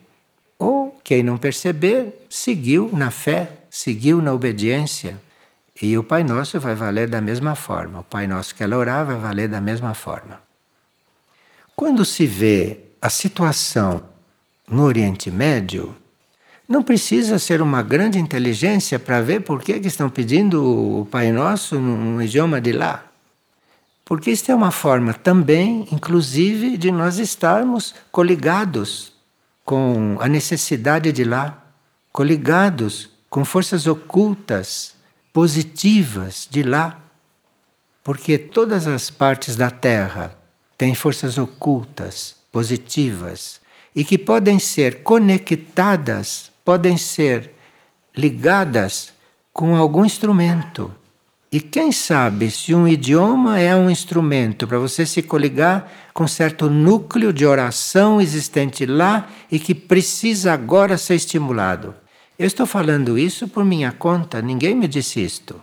Quem 1.08 1.22
não 1.22 1.38
perceber, 1.38 2.26
seguiu 2.28 2.90
na 2.92 3.10
fé, 3.10 3.50
seguiu 3.70 4.20
na 4.20 4.30
obediência. 4.30 5.18
E 5.80 5.96
o 5.96 6.02
Pai 6.02 6.24
Nosso 6.24 6.58
vai 6.58 6.74
valer 6.74 7.08
da 7.08 7.20
mesma 7.20 7.54
forma. 7.54 8.00
O 8.00 8.04
Pai 8.04 8.26
Nosso 8.26 8.54
que 8.54 8.62
ela 8.62 8.76
orar 8.76 9.06
vai 9.06 9.16
valer 9.16 9.48
da 9.48 9.60
mesma 9.60 9.94
forma. 9.94 10.40
Quando 11.76 12.04
se 12.04 12.26
vê 12.26 12.80
a 13.00 13.08
situação 13.08 14.02
no 14.68 14.82
Oriente 14.82 15.30
Médio, 15.30 15.94
não 16.68 16.82
precisa 16.82 17.38
ser 17.38 17.62
uma 17.62 17.80
grande 17.82 18.18
inteligência 18.18 18.98
para 18.98 19.22
ver 19.22 19.40
por 19.40 19.62
que, 19.62 19.72
estão 19.72 20.10
pedindo 20.10 21.00
o 21.00 21.06
Pai 21.06 21.30
Nosso 21.30 21.78
no 21.78 22.20
idioma 22.20 22.60
de 22.60 22.72
lá. 22.72 23.04
Porque 24.04 24.30
isso 24.30 24.50
é 24.50 24.54
uma 24.54 24.70
forma 24.70 25.14
também, 25.14 25.86
inclusive, 25.92 26.76
de 26.76 26.90
nós 26.90 27.18
estarmos 27.18 27.94
coligados 28.10 29.12
com 29.64 30.16
a 30.18 30.26
necessidade 30.26 31.12
de 31.12 31.24
lá, 31.24 31.62
coligados 32.10 33.10
com 33.30 33.44
forças 33.44 33.86
ocultas, 33.86 34.94
positivas 35.32 36.48
de 36.50 36.62
lá. 36.62 36.98
Porque 38.02 38.38
todas 38.38 38.86
as 38.86 39.10
partes 39.10 39.56
da 39.56 39.70
Terra 39.70 40.36
têm 40.76 40.94
forças 40.94 41.36
ocultas, 41.38 42.36
positivas, 42.50 43.60
e 43.94 44.04
que 44.04 44.16
podem 44.16 44.58
ser 44.58 45.02
conectadas, 45.02 46.50
podem 46.64 46.96
ser 46.96 47.52
ligadas 48.16 49.12
com 49.52 49.76
algum 49.76 50.04
instrumento. 50.04 50.94
E 51.50 51.60
quem 51.60 51.90
sabe 51.90 52.50
se 52.50 52.74
um 52.74 52.86
idioma 52.86 53.58
é 53.58 53.74
um 53.74 53.88
instrumento 53.88 54.66
para 54.66 54.78
você 54.78 55.06
se 55.06 55.22
coligar 55.22 55.90
com 56.12 56.28
certo 56.28 56.68
núcleo 56.68 57.32
de 57.32 57.46
oração 57.46 58.20
existente 58.20 58.84
lá 58.84 59.28
e 59.50 59.58
que 59.58 59.74
precisa 59.74 60.52
agora 60.52 60.98
ser 60.98 61.14
estimulado. 61.14 61.94
Eu 62.38 62.46
estou 62.46 62.66
falando 62.66 63.18
isso 63.18 63.48
por 63.48 63.64
minha 63.64 63.90
conta, 63.90 64.40
ninguém 64.40 64.72
me 64.72 64.86
disse 64.86 65.20
isto. 65.20 65.60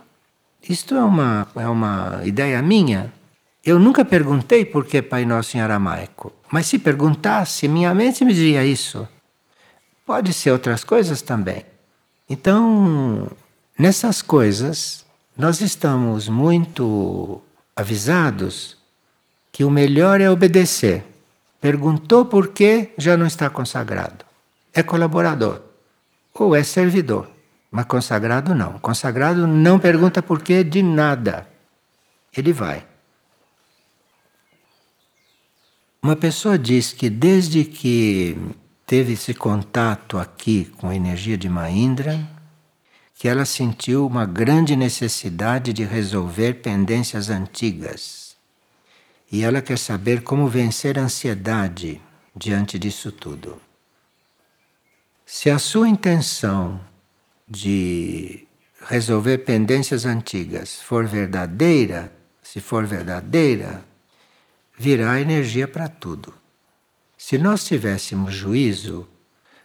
Isto 0.68 0.94
é 0.94 1.02
uma, 1.02 1.48
é 1.56 1.66
uma 1.66 2.20
ideia 2.22 2.60
minha. 2.60 3.10
Eu 3.64 3.78
nunca 3.78 4.04
perguntei 4.04 4.62
por 4.62 4.84
que 4.84 5.00
Pai 5.00 5.24
Nosso 5.24 5.56
em 5.56 5.60
aramaico, 5.60 6.34
mas 6.52 6.66
se 6.66 6.78
perguntasse, 6.78 7.66
minha 7.66 7.94
mente 7.94 8.26
me 8.26 8.34
diria 8.34 8.62
isso. 8.62 9.08
Pode 10.04 10.34
ser 10.34 10.50
outras 10.50 10.84
coisas 10.84 11.22
também. 11.22 11.64
Então, 12.28 13.26
nessas 13.78 14.20
coisas, 14.20 15.06
nós 15.34 15.62
estamos 15.62 16.28
muito 16.28 17.40
avisados 17.74 18.76
que 19.50 19.64
o 19.64 19.70
melhor 19.70 20.20
é 20.20 20.30
obedecer. 20.30 21.02
Perguntou 21.58 22.26
por 22.26 22.48
quê, 22.48 22.92
já 22.98 23.16
não 23.16 23.26
está 23.26 23.48
consagrado. 23.48 24.26
É 24.74 24.82
colaborador 24.82 25.65
ou 26.44 26.54
é 26.54 26.62
servidor, 26.62 27.30
mas 27.70 27.86
consagrado 27.86 28.54
não. 28.54 28.78
Consagrado 28.78 29.46
não 29.46 29.78
pergunta 29.78 30.22
por 30.22 30.42
quê 30.42 30.62
de 30.62 30.82
nada. 30.82 31.48
Ele 32.36 32.52
vai. 32.52 32.86
Uma 36.02 36.14
pessoa 36.14 36.58
diz 36.58 36.92
que 36.92 37.10
desde 37.10 37.64
que 37.64 38.36
teve 38.86 39.14
esse 39.14 39.34
contato 39.34 40.18
aqui 40.18 40.66
com 40.76 40.88
a 40.88 40.94
energia 40.94 41.36
de 41.36 41.48
Mahindra, 41.48 42.20
que 43.14 43.26
ela 43.26 43.44
sentiu 43.44 44.06
uma 44.06 44.24
grande 44.24 44.76
necessidade 44.76 45.72
de 45.72 45.82
resolver 45.82 46.54
pendências 46.54 47.30
antigas. 47.30 48.36
E 49.32 49.42
ela 49.42 49.60
quer 49.60 49.78
saber 49.78 50.22
como 50.22 50.46
vencer 50.46 50.98
a 50.98 51.02
ansiedade 51.02 52.00
diante 52.36 52.78
disso 52.78 53.10
tudo. 53.10 53.65
Se 55.28 55.50
a 55.50 55.58
sua 55.58 55.88
intenção 55.88 56.80
de 57.48 58.46
resolver 58.88 59.38
pendências 59.38 60.04
antigas 60.06 60.80
for 60.80 61.04
verdadeira, 61.04 62.12
se 62.40 62.60
for 62.60 62.86
verdadeira, 62.86 63.84
virá 64.78 65.20
energia 65.20 65.66
para 65.66 65.88
tudo. 65.88 66.32
Se 67.18 67.36
nós 67.38 67.64
tivéssemos 67.64 68.32
juízo, 68.32 69.08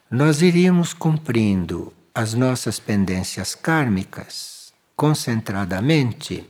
nós 0.10 0.42
iríamos 0.42 0.94
cumprindo 0.94 1.94
as 2.14 2.34
nossas 2.34 2.80
pendências 2.80 3.54
kármicas 3.54 4.74
concentradamente 4.96 6.44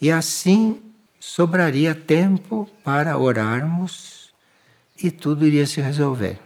e 0.00 0.10
assim 0.10 0.80
sobraria 1.20 1.94
tempo 1.94 2.66
para 2.82 3.18
orarmos 3.18 4.32
e 4.96 5.10
tudo 5.10 5.46
iria 5.46 5.66
se 5.66 5.82
resolver. 5.82 6.40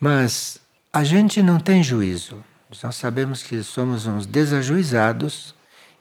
Mas 0.00 0.59
a 0.92 1.04
gente 1.04 1.42
não 1.42 1.60
tem 1.60 1.82
juízo. 1.82 2.42
Nós 2.82 2.96
sabemos 2.96 3.42
que 3.42 3.62
somos 3.62 4.06
uns 4.06 4.26
desajuizados, 4.26 5.54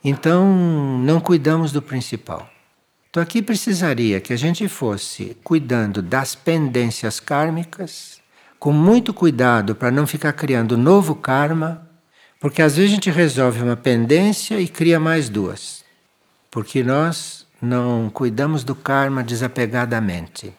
então 0.04 0.48
não 1.00 1.20
cuidamos 1.20 1.72
do 1.72 1.82
principal. 1.82 2.50
Então 3.10 3.22
aqui 3.22 3.42
precisaria 3.42 4.20
que 4.20 4.34
a 4.34 4.38
gente 4.38 4.68
fosse 4.68 5.38
cuidando 5.44 6.02
das 6.02 6.36
pendências 6.36 7.20
kármicas 7.20 8.20
com 8.60 8.72
muito 8.72 9.14
cuidado 9.14 9.76
para 9.76 9.92
não 9.92 10.06
ficar 10.06 10.34
criando 10.34 10.78
novo 10.78 11.16
karma, 11.16 11.88
porque 12.40 12.62
às 12.62 12.76
vezes 12.76 12.92
a 12.92 12.96
gente 12.96 13.10
resolve 13.10 13.62
uma 13.62 13.76
pendência 13.76 14.60
e 14.60 14.68
cria 14.68 15.00
mais 15.00 15.30
duas, 15.30 15.84
porque 16.52 16.84
nós 16.84 17.48
não 17.62 18.10
cuidamos 18.10 18.64
do 18.64 18.76
karma 18.76 19.24
desapegadamente. 19.24 20.54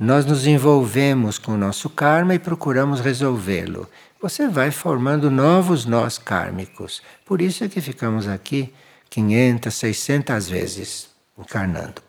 Nós 0.00 0.24
nos 0.24 0.46
envolvemos 0.46 1.38
com 1.38 1.52
o 1.52 1.58
nosso 1.58 1.90
karma 1.90 2.34
e 2.34 2.38
procuramos 2.38 3.00
resolvê-lo. 3.00 3.86
Você 4.18 4.48
vai 4.48 4.70
formando 4.70 5.30
novos 5.30 5.84
nós 5.84 6.16
kármicos. 6.16 7.02
Por 7.26 7.42
isso 7.42 7.64
é 7.64 7.68
que 7.68 7.82
ficamos 7.82 8.26
aqui 8.26 8.72
500, 9.10 9.74
600 9.74 10.48
vezes 10.48 11.10
encarnando. 11.38 12.00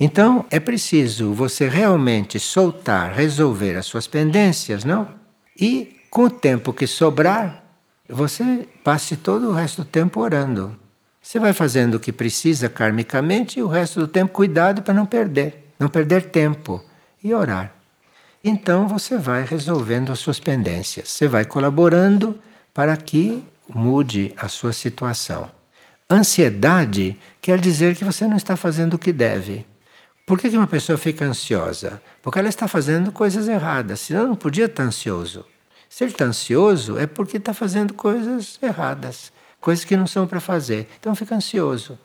Então 0.00 0.46
é 0.50 0.58
preciso 0.58 1.34
você 1.34 1.68
realmente 1.68 2.40
soltar, 2.40 3.12
resolver 3.12 3.76
as 3.76 3.84
suas 3.84 4.06
pendências, 4.06 4.82
não? 4.82 5.06
E 5.54 5.98
com 6.08 6.22
o 6.22 6.30
tempo 6.30 6.72
que 6.72 6.86
sobrar, 6.86 7.62
você 8.08 8.66
passe 8.82 9.18
todo 9.18 9.50
o 9.50 9.52
resto 9.52 9.82
do 9.82 9.86
tempo 9.86 10.18
orando. 10.20 10.74
Você 11.20 11.38
vai 11.38 11.52
fazendo 11.52 11.96
o 11.96 12.00
que 12.00 12.10
precisa 12.10 12.70
karmicamente 12.70 13.58
e 13.58 13.62
o 13.62 13.68
resto 13.68 14.00
do 14.00 14.08
tempo 14.08 14.32
cuidado 14.32 14.80
para 14.80 14.94
não 14.94 15.04
perder, 15.04 15.74
não 15.78 15.88
perder 15.88 16.30
tempo 16.30 16.87
e 17.22 17.34
orar. 17.34 17.72
Então 18.42 18.86
você 18.86 19.18
vai 19.18 19.44
resolvendo 19.44 20.12
as 20.12 20.18
suas 20.18 20.38
pendências, 20.38 21.08
você 21.08 21.26
vai 21.26 21.44
colaborando 21.44 22.38
para 22.72 22.96
que 22.96 23.44
mude 23.68 24.32
a 24.36 24.48
sua 24.48 24.72
situação. 24.72 25.50
Ansiedade 26.10 27.18
quer 27.40 27.58
dizer 27.60 27.96
que 27.96 28.04
você 28.04 28.26
não 28.26 28.36
está 28.36 28.56
fazendo 28.56 28.94
o 28.94 28.98
que 28.98 29.12
deve. 29.12 29.66
Por 30.26 30.38
que 30.38 30.48
uma 30.48 30.66
pessoa 30.66 30.96
fica 30.98 31.24
ansiosa? 31.24 32.02
Porque 32.22 32.38
ela 32.38 32.48
está 32.48 32.68
fazendo 32.68 33.10
coisas 33.10 33.48
erradas, 33.48 34.00
senão 34.00 34.28
não 34.28 34.36
podia 34.36 34.66
estar 34.66 34.82
ansioso. 34.82 35.44
Se 35.88 36.04
ele 36.04 36.12
está 36.12 36.26
ansioso, 36.26 36.98
é 36.98 37.06
porque 37.06 37.38
está 37.38 37.54
fazendo 37.54 37.94
coisas 37.94 38.58
erradas, 38.62 39.32
coisas 39.60 39.84
que 39.84 39.96
não 39.96 40.06
são 40.06 40.26
para 40.26 40.40
fazer. 40.40 40.86
Então 41.00 41.14
fica 41.14 41.34
ansioso. 41.34 41.98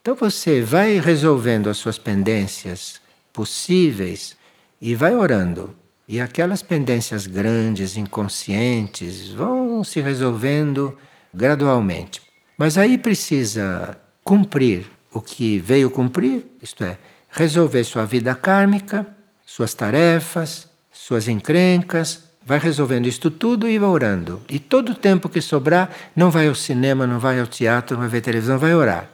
Então 0.00 0.14
você 0.14 0.62
vai 0.62 0.98
resolvendo 0.98 1.68
as 1.68 1.76
suas 1.76 1.98
pendências 1.98 3.00
possíveis 3.32 4.37
e 4.80 4.94
vai 4.94 5.14
orando. 5.14 5.74
E 6.06 6.20
aquelas 6.20 6.62
pendências 6.62 7.26
grandes, 7.26 7.96
inconscientes, 7.96 9.28
vão 9.28 9.84
se 9.84 10.00
resolvendo 10.00 10.96
gradualmente. 11.34 12.22
Mas 12.56 12.78
aí 12.78 12.96
precisa 12.96 13.98
cumprir 14.24 14.86
o 15.12 15.20
que 15.20 15.58
veio 15.58 15.90
cumprir, 15.90 16.46
isto 16.62 16.84
é, 16.84 16.98
resolver 17.30 17.84
sua 17.84 18.04
vida 18.04 18.34
kármica, 18.34 19.06
suas 19.44 19.74
tarefas, 19.74 20.68
suas 20.90 21.28
encrencas, 21.28 22.24
vai 22.44 22.58
resolvendo 22.58 23.06
isto 23.06 23.30
tudo 23.30 23.68
e 23.68 23.78
vai 23.78 23.88
orando. 23.88 24.42
E 24.48 24.58
todo 24.58 24.92
o 24.92 24.94
tempo 24.94 25.28
que 25.28 25.40
sobrar, 25.40 25.90
não 26.14 26.30
vai 26.30 26.48
ao 26.48 26.54
cinema, 26.54 27.06
não 27.06 27.18
vai 27.18 27.40
ao 27.40 27.46
teatro, 27.46 27.94
não 27.94 28.02
vai 28.02 28.10
ver 28.10 28.20
televisão, 28.20 28.58
vai 28.58 28.74
orar. 28.74 29.08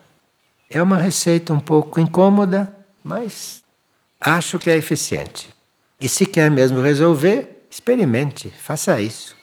É 0.70 0.82
uma 0.82 0.96
receita 0.96 1.52
um 1.52 1.60
pouco 1.60 2.00
incômoda, 2.00 2.74
mas 3.02 3.62
acho 4.20 4.58
que 4.58 4.70
é 4.70 4.76
eficiente. 4.76 5.53
E 6.00 6.08
se 6.08 6.26
quer 6.26 6.50
mesmo 6.50 6.80
resolver, 6.80 7.66
experimente, 7.70 8.50
faça 8.50 9.00
isso. 9.00 9.36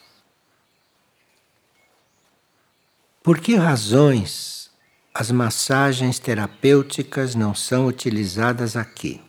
Por 3.23 3.39
que 3.39 3.55
razões 3.55 4.71
as 5.13 5.29
massagens 5.29 6.17
terapêuticas 6.17 7.35
não 7.35 7.53
são 7.53 7.85
utilizadas 7.85 8.75
aqui? 8.75 9.21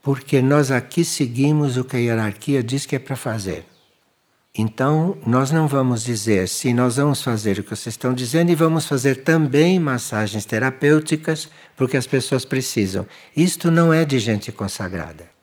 Porque 0.00 0.40
nós 0.40 0.70
aqui 0.70 1.04
seguimos 1.04 1.76
o 1.76 1.84
que 1.84 1.96
a 1.96 1.98
hierarquia 1.98 2.62
diz 2.62 2.86
que 2.86 2.94
é 2.94 2.98
para 2.98 3.16
fazer. 3.16 3.66
Então, 4.58 5.18
nós 5.26 5.50
não 5.50 5.68
vamos 5.68 6.02
dizer 6.02 6.48
se 6.48 6.72
nós 6.72 6.96
vamos 6.96 7.20
fazer 7.20 7.58
o 7.58 7.64
que 7.64 7.70
vocês 7.70 7.92
estão 7.92 8.14
dizendo 8.14 8.50
e 8.50 8.54
vamos 8.54 8.86
fazer 8.86 9.24
também 9.24 9.78
massagens 9.78 10.46
terapêuticas, 10.46 11.50
porque 11.76 11.96
as 11.96 12.06
pessoas 12.06 12.44
precisam. 12.44 13.06
Isto 13.36 13.70
não 13.70 13.92
é 13.92 14.04
de 14.04 14.18
gente 14.18 14.50
consagrada. 14.50 15.35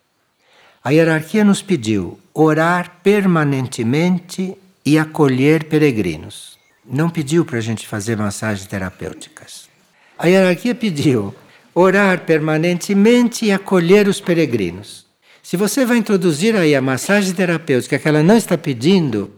A 0.83 0.91
hierarquia 0.91 1.43
nos 1.43 1.61
pediu 1.61 2.19
orar 2.33 2.99
permanentemente 3.01 4.57
e 4.85 4.97
acolher 4.97 5.63
peregrinos 5.65 6.53
não 6.85 7.09
pediu 7.09 7.45
para 7.45 7.57
a 7.57 7.61
gente 7.61 7.87
fazer 7.87 8.17
massagens 8.17 8.67
terapêuticas. 8.67 9.69
A 10.17 10.27
hierarquia 10.27 10.75
pediu 10.75 11.33
orar 11.73 12.21
permanentemente 12.21 13.45
e 13.45 13.51
acolher 13.51 14.07
os 14.07 14.19
peregrinos. 14.19 15.05
Se 15.41 15.57
você 15.57 15.85
vai 15.85 15.97
introduzir 15.97 16.55
aí 16.55 16.75
a 16.75 16.81
massagem 16.81 17.33
terapêutica 17.33 17.97
que 17.97 18.07
ela 18.07 18.23
não 18.23 18.37
está 18.37 18.57
pedindo, 18.57 19.31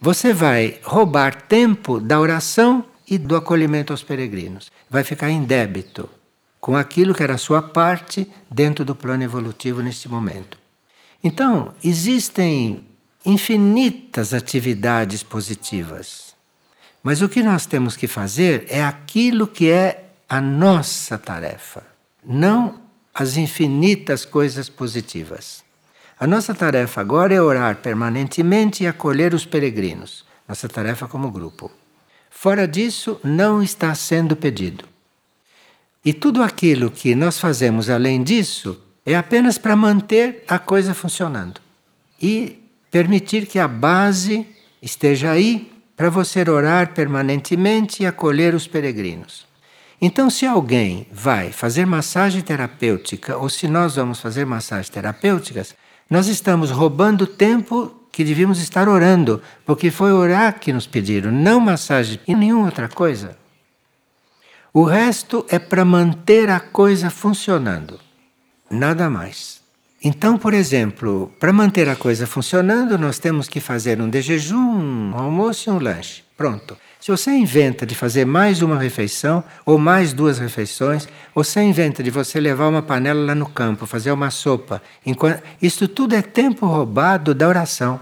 você 0.00 0.32
vai 0.32 0.78
roubar 0.82 1.42
tempo 1.42 2.00
da 2.00 2.18
oração 2.20 2.84
e 3.08 3.18
do 3.18 3.36
acolhimento 3.36 3.92
aos 3.92 4.02
peregrinos. 4.02 4.70
Vai 4.90 5.04
ficar 5.04 5.30
em 5.30 5.44
débito 5.44 6.08
com 6.60 6.76
aquilo 6.76 7.14
que 7.14 7.22
era 7.22 7.34
a 7.34 7.38
sua 7.38 7.62
parte 7.62 8.26
dentro 8.50 8.84
do 8.84 8.94
plano 8.94 9.22
evolutivo 9.22 9.80
neste 9.80 10.08
momento. 10.08 10.65
Então, 11.22 11.74
existem 11.82 12.86
infinitas 13.24 14.32
atividades 14.32 15.22
positivas 15.22 16.26
mas 17.06 17.22
o 17.22 17.28
que 17.28 17.40
nós 17.40 17.66
temos 17.66 17.96
que 17.96 18.08
fazer 18.08 18.66
é 18.68 18.82
aquilo 18.82 19.46
que 19.46 19.70
é 19.70 20.06
a 20.28 20.40
nossa 20.40 21.16
tarefa, 21.16 21.86
não 22.24 22.80
as 23.14 23.36
infinitas 23.36 24.24
coisas 24.24 24.68
positivas. 24.68 25.62
A 26.18 26.26
nossa 26.26 26.52
tarefa 26.52 27.00
agora 27.00 27.32
é 27.32 27.40
orar 27.40 27.76
permanentemente 27.76 28.82
e 28.82 28.88
acolher 28.88 29.34
os 29.34 29.46
peregrinos, 29.46 30.24
nossa 30.48 30.68
tarefa 30.68 31.06
como 31.06 31.30
grupo. 31.30 31.70
Fora 32.28 32.66
disso, 32.66 33.20
não 33.22 33.62
está 33.62 33.94
sendo 33.94 34.34
pedido. 34.34 34.84
E 36.04 36.12
tudo 36.12 36.42
aquilo 36.42 36.90
que 36.90 37.14
nós 37.14 37.38
fazemos 37.38 37.88
além 37.88 38.20
disso 38.20 38.82
é 39.06 39.14
apenas 39.14 39.56
para 39.56 39.76
manter 39.76 40.42
a 40.48 40.58
coisa 40.58 40.92
funcionando 40.92 41.60
e 42.20 42.60
permitir 42.90 43.46
que 43.46 43.58
a 43.58 43.68
base 43.68 44.44
esteja 44.82 45.30
aí 45.30 45.72
para 45.96 46.10
você 46.10 46.48
orar 46.50 46.92
permanentemente 46.92 48.02
e 48.02 48.06
acolher 48.06 48.54
os 48.54 48.66
peregrinos. 48.66 49.46
Então, 50.00 50.28
se 50.28 50.44
alguém 50.44 51.06
vai 51.10 51.52
fazer 51.52 51.86
massagem 51.86 52.42
terapêutica, 52.42 53.36
ou 53.36 53.48
se 53.48 53.66
nós 53.66 53.96
vamos 53.96 54.20
fazer 54.20 54.44
massagens 54.44 54.90
terapêuticas, 54.90 55.74
nós 56.10 56.26
estamos 56.26 56.70
roubando 56.70 57.26
tempo 57.26 57.94
que 58.12 58.24
devíamos 58.24 58.60
estar 58.60 58.88
orando, 58.88 59.42
porque 59.64 59.90
foi 59.90 60.12
orar 60.12 60.58
que 60.58 60.72
nos 60.72 60.86
pediram, 60.86 61.30
não 61.30 61.60
massagem 61.60 62.20
e 62.26 62.34
nenhuma 62.34 62.66
outra 62.66 62.88
coisa. 62.88 63.36
O 64.72 64.84
resto 64.84 65.46
é 65.48 65.58
para 65.58 65.84
manter 65.84 66.50
a 66.50 66.60
coisa 66.60 67.08
funcionando, 67.08 67.98
nada 68.70 69.08
mais. 69.08 69.60
Então, 70.02 70.38
por 70.38 70.54
exemplo, 70.54 71.32
para 71.40 71.52
manter 71.52 71.88
a 71.88 71.96
coisa 71.96 72.26
funcionando, 72.26 72.98
nós 72.98 73.18
temos 73.18 73.48
que 73.48 73.60
fazer 73.60 74.00
um 74.00 74.08
de 74.08 74.20
jejum, 74.20 74.56
um 74.56 75.14
almoço 75.16 75.68
e 75.68 75.72
um 75.72 75.78
lanche. 75.78 76.22
Pronto. 76.36 76.76
Se 77.00 77.10
você 77.10 77.30
inventa 77.30 77.86
de 77.86 77.94
fazer 77.94 78.24
mais 78.24 78.62
uma 78.62 78.78
refeição, 78.78 79.42
ou 79.64 79.78
mais 79.78 80.12
duas 80.12 80.38
refeições, 80.38 81.08
ou 81.34 81.42
você 81.42 81.62
inventa 81.62 82.02
de 82.02 82.10
você 82.10 82.38
levar 82.38 82.68
uma 82.68 82.82
panela 82.82 83.26
lá 83.26 83.34
no 83.34 83.48
campo, 83.48 83.86
fazer 83.86 84.12
uma 84.12 84.30
sopa, 84.30 84.82
enquanto... 85.04 85.42
isso 85.62 85.88
tudo 85.88 86.14
é 86.14 86.22
tempo 86.22 86.66
roubado 86.66 87.34
da 87.34 87.48
oração. 87.48 88.00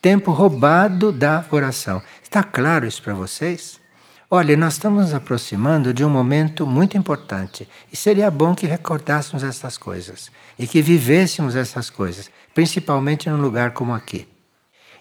Tempo 0.00 0.32
roubado 0.32 1.12
da 1.12 1.44
oração. 1.50 2.02
Está 2.22 2.42
claro 2.42 2.86
isso 2.86 3.02
para 3.02 3.14
vocês? 3.14 3.80
Olha, 4.30 4.56
nós 4.56 4.74
estamos 4.74 5.04
nos 5.04 5.14
aproximando 5.14 5.92
de 5.92 6.04
um 6.04 6.08
momento 6.08 6.66
muito 6.66 6.96
importante 6.96 7.68
e 7.92 7.96
seria 7.96 8.30
bom 8.30 8.54
que 8.54 8.66
recordássemos 8.66 9.44
essas 9.44 9.76
coisas 9.76 10.30
e 10.58 10.66
que 10.66 10.80
vivêssemos 10.80 11.54
essas 11.54 11.90
coisas, 11.90 12.30
principalmente 12.54 13.28
num 13.28 13.40
lugar 13.40 13.72
como 13.72 13.92
aqui. 13.92 14.26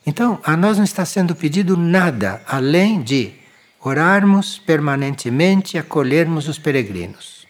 Então, 0.05 0.39
a 0.43 0.57
nós 0.57 0.77
não 0.77 0.83
está 0.83 1.05
sendo 1.05 1.33
pedido 1.33 1.77
nada 1.77 2.41
além 2.45 3.01
de 3.01 3.33
orarmos 3.79 4.59
permanentemente 4.59 5.77
e 5.77 5.79
acolhermos 5.79 6.49
os 6.49 6.59
peregrinos. 6.59 7.47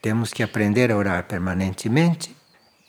Temos 0.00 0.32
que 0.32 0.42
aprender 0.42 0.90
a 0.90 0.96
orar 0.96 1.24
permanentemente. 1.24 2.34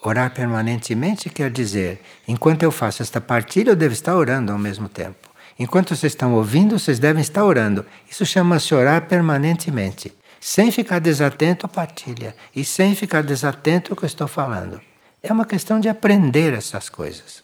Orar 0.01 0.33
permanentemente 0.33 1.29
quer 1.29 1.49
dizer, 1.49 2.01
enquanto 2.27 2.63
eu 2.63 2.71
faço 2.71 3.01
esta 3.01 3.19
partilha, 3.19 3.71
eu 3.71 3.75
devo 3.75 3.93
estar 3.93 4.15
orando 4.15 4.51
ao 4.51 4.57
mesmo 4.59 4.87
tempo. 4.87 5.24
Enquanto 5.57 5.95
vocês 5.95 6.11
estão 6.11 6.33
ouvindo, 6.33 6.77
vocês 6.77 6.99
devem 6.99 7.21
estar 7.21 7.45
orando. 7.45 7.85
Isso 8.09 8.25
chama-se 8.25 8.75
orar 8.75 9.07
permanentemente, 9.07 10.13
sem 10.39 10.69
ficar 10.69 10.99
desatento 10.99 11.65
à 11.65 11.69
partilha 11.69 12.35
e 12.53 12.65
sem 12.65 12.93
ficar 12.93 13.23
desatento 13.23 13.91
ao 13.91 13.95
que 13.95 14.03
eu 14.03 14.07
estou 14.07 14.27
falando. 14.27 14.81
É 15.23 15.31
uma 15.31 15.45
questão 15.45 15.79
de 15.79 15.87
aprender 15.87 16.53
essas 16.53 16.89
coisas. 16.89 17.43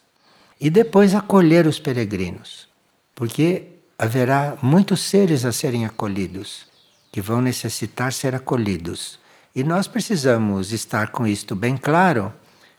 E 0.60 0.69
depois 0.69 1.15
acolher 1.15 1.65
os 1.65 1.80
peregrinos, 1.80 2.67
porque 3.15 3.67
haverá 3.97 4.58
muitos 4.62 5.00
seres 5.00 5.45
a 5.45 5.52
serem 5.52 5.86
acolhidos, 5.86 6.67
que 7.12 7.21
vão 7.21 7.41
necessitar 7.41 8.12
ser 8.12 8.36
acolhidos. 8.36 9.19
E 9.56 9.63
nós 9.63 9.88
precisamos 9.88 10.71
estar 10.71 11.12
com 11.12 11.26
isto 11.26 11.56
bem 11.56 11.78
claro, 11.78 12.32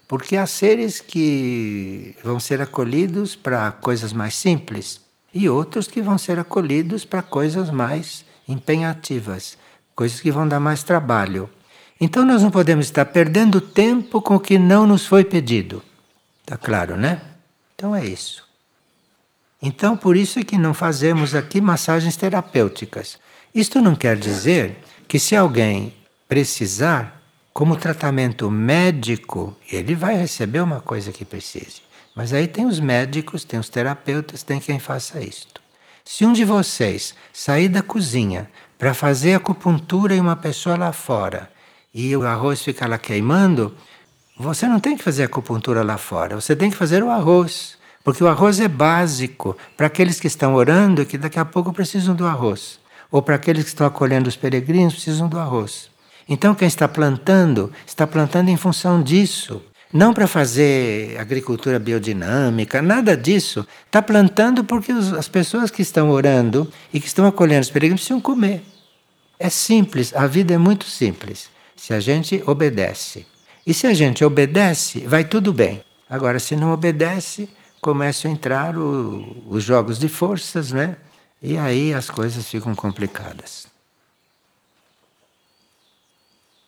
porque 0.07 0.37
há 0.37 0.47
seres 0.47 1.01
que 1.01 2.15
vão 2.23 2.39
ser 2.39 2.61
acolhidos 2.61 3.35
para 3.35 3.73
coisas 3.73 4.13
mais 4.13 4.35
simples 4.35 5.01
e 5.33 5.49
outros 5.49 5.87
que 5.87 6.03
vão 6.03 6.19
ser 6.19 6.39
acolhidos 6.39 7.05
para 7.05 7.23
coisas 7.23 7.71
mais 7.71 8.25
empenhativas, 8.49 9.57
coisas 9.95 10.21
que 10.21 10.31
vão 10.31 10.47
dar 10.47 10.61
mais 10.61 10.83
trabalho. 10.83 11.49
Então 12.01 12.25
nós 12.25 12.43
não 12.43 12.51
podemos 12.51 12.87
estar 12.87 13.05
perdendo 13.07 13.61
tempo 13.61 14.21
com 14.21 14.37
o 14.37 14.41
que 14.41 14.59
não 14.59 14.87
nos 14.87 15.07
foi 15.07 15.25
pedido. 15.25 15.83
Está 16.41 16.57
claro, 16.57 16.97
né? 16.97 17.21
Então 17.75 17.95
é 17.95 18.05
isso. 18.05 18.45
Então 19.61 19.97
por 19.97 20.17
isso 20.17 20.39
é 20.39 20.45
que 20.45 20.59
não 20.59 20.75
fazemos 20.75 21.35
aqui 21.35 21.61
massagens 21.61 22.17
terapêuticas. 22.17 23.19
Isto 23.55 23.81
não 23.81 23.95
quer 23.95 24.17
dizer 24.17 24.79
que 25.07 25.19
se 25.19 25.37
alguém 25.37 25.95
precisar, 26.29 27.23
como 27.53 27.77
tratamento 27.77 28.51
médico, 28.51 29.55
ele 29.71 29.95
vai 29.95 30.17
receber 30.17 30.61
uma 30.61 30.81
coisa 30.81 31.13
que 31.13 31.25
precise. 31.25 31.83
Mas 32.15 32.33
aí 32.33 32.47
tem 32.47 32.67
os 32.67 32.79
médicos, 32.79 33.45
tem 33.45 33.59
os 33.59 33.69
terapeutas, 33.69 34.43
tem 34.43 34.61
quem 34.61 34.79
faça 34.79 35.21
isto. 35.21 35.61
Se 36.05 36.25
um 36.25 36.33
de 36.33 36.45
vocês 36.45 37.15
sair 37.33 37.69
da 37.69 37.83
cozinha 37.83 38.51
para 38.79 38.93
fazer 38.93 39.35
acupuntura 39.35 40.15
em 40.15 40.21
uma 40.21 40.37
pessoa 40.37 40.77
lá 40.77 40.93
fora 40.93 41.51
e 41.95 42.15
o 42.17 42.27
arroz 42.27 42.63
ficar 42.63 42.89
lá 42.89 42.99
queimando, 42.99 43.75
você 44.37 44.67
não 44.67 44.81
tem 44.81 44.97
que 44.97 45.05
fazer 45.05 45.23
acupuntura 45.23 45.83
lá 45.83 45.97
fora, 45.97 46.35
você 46.35 46.57
tem 46.57 46.71
que 46.71 46.77
fazer 46.77 47.03
o 47.03 47.11
arroz. 47.11 47.79
Porque 48.05 48.25
o 48.25 48.27
arroz 48.27 48.59
é 48.59 48.67
básico 48.67 49.57
para 49.77 49.87
aqueles 49.87 50.19
que 50.19 50.27
estão 50.27 50.55
orando 50.55 51.07
que 51.07 51.17
daqui 51.17 51.39
a 51.39 51.45
pouco 51.45 51.73
precisam 51.73 52.15
do 52.15 52.27
arroz. 52.27 52.81
Ou 53.11 53.23
para 53.23 53.37
aqueles 53.37 53.65
que 53.65 53.69
estão 53.69 53.87
acolhendo 53.87 54.29
os 54.29 54.37
peregrinos 54.37 54.95
precisam 54.95 55.29
do 55.29 55.39
arroz. 55.39 55.89
Então 56.29 56.55
quem 56.55 56.67
está 56.67 56.89
plantando, 56.89 57.73
está 57.87 58.07
plantando 58.07 58.49
em 58.49 58.57
função 58.57 59.03
disso. 59.03 59.63
Não 59.93 60.15
para 60.15 60.27
fazer 60.27 61.19
agricultura 61.21 61.79
biodinâmica, 61.79 62.81
nada 62.81 63.15
disso. 63.15 63.67
Está 63.85 64.01
plantando 64.01 64.65
porque 64.65 64.91
as 64.91 65.29
pessoas 65.29 65.71
que 65.71 65.83
estão 65.83 66.11
orando 66.11 66.73
e 66.93 66.99
que 66.99 67.07
estão 67.07 67.27
acolhendo 67.27 67.61
os 67.61 67.71
peregrinos 67.71 68.01
precisam 68.01 68.21
comer. 68.21 68.63
É 69.39 69.51
simples, 69.51 70.15
a 70.15 70.27
vida 70.27 70.55
é 70.55 70.59
muito 70.59 70.87
simples, 70.87 71.51
se 71.77 71.93
a 71.93 72.01
gente 72.01 72.43
obedece. 72.47 73.27
E 73.67 73.75
se 73.75 73.87
a 73.87 73.93
gente 73.93 74.25
obedece, 74.25 75.01
vai 75.01 75.25
tudo 75.25 75.53
bem. 75.53 75.85
Agora, 76.09 76.39
se 76.39 76.57
não 76.57 76.73
obedece, 76.73 77.49
começam 77.81 78.31
a 78.31 78.35
entrar 78.35 78.77
o, 78.77 79.45
os 79.49 79.63
jogos 79.63 79.99
de 79.99 80.09
forças, 80.09 80.73
né? 80.73 80.97
E 81.43 81.59
aí 81.59 81.93
as 81.93 82.09
coisas 82.09 82.47
ficam 82.47 82.75
complicadas. 82.75 83.67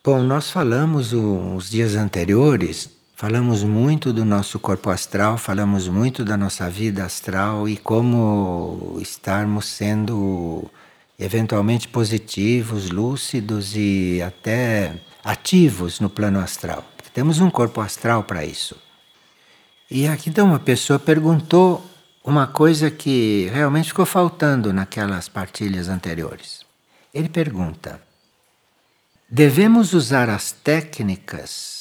Bom, 0.03 0.21
nós 0.21 0.51
falamos 0.51 1.13
os 1.13 1.69
dias 1.69 1.95
anteriores, 1.95 2.89
falamos 3.15 3.63
muito 3.63 4.11
do 4.11 4.25
nosso 4.25 4.59
corpo 4.59 4.89
astral, 4.89 5.37
falamos 5.37 5.87
muito 5.87 6.25
da 6.25 6.35
nossa 6.35 6.69
vida 6.69 7.05
astral 7.05 7.67
e 7.67 7.77
como 7.77 8.97
estarmos 9.01 9.65
sendo 9.65 10.69
eventualmente 11.17 11.87
positivos, 11.87 12.91
lúcidos 12.91 13.73
e 13.73 14.21
até 14.21 14.99
ativos 15.23 16.01
no 16.01 16.09
plano 16.09 16.39
astral. 16.39 16.83
Temos 17.13 17.39
um 17.39 17.49
corpo 17.49 17.79
astral 17.79 18.23
para 18.23 18.43
isso. 18.43 18.75
E 19.89 20.05
aqui 20.07 20.29
então 20.29 20.47
uma 20.47 20.59
pessoa 20.59 20.99
perguntou 20.99 21.89
uma 22.21 22.45
coisa 22.45 22.91
que 22.91 23.49
realmente 23.53 23.89
ficou 23.89 24.05
faltando 24.05 24.73
naquelas 24.73 25.29
partilhas 25.29 25.87
anteriores. 25.87 26.65
Ele 27.13 27.29
pergunta: 27.29 28.01
Devemos 29.29 29.93
usar 29.93 30.29
as 30.29 30.51
técnicas 30.51 31.74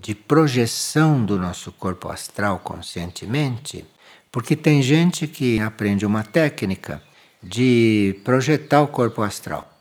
de 0.00 0.14
projeção 0.14 1.24
do 1.24 1.38
nosso 1.38 1.72
corpo 1.72 2.08
astral 2.08 2.58
conscientemente? 2.58 3.84
Porque 4.30 4.54
tem 4.54 4.82
gente 4.82 5.26
que 5.26 5.58
aprende 5.60 6.06
uma 6.06 6.22
técnica 6.22 7.02
de 7.42 8.20
projetar 8.24 8.82
o 8.82 8.88
corpo 8.88 9.22
astral 9.22 9.78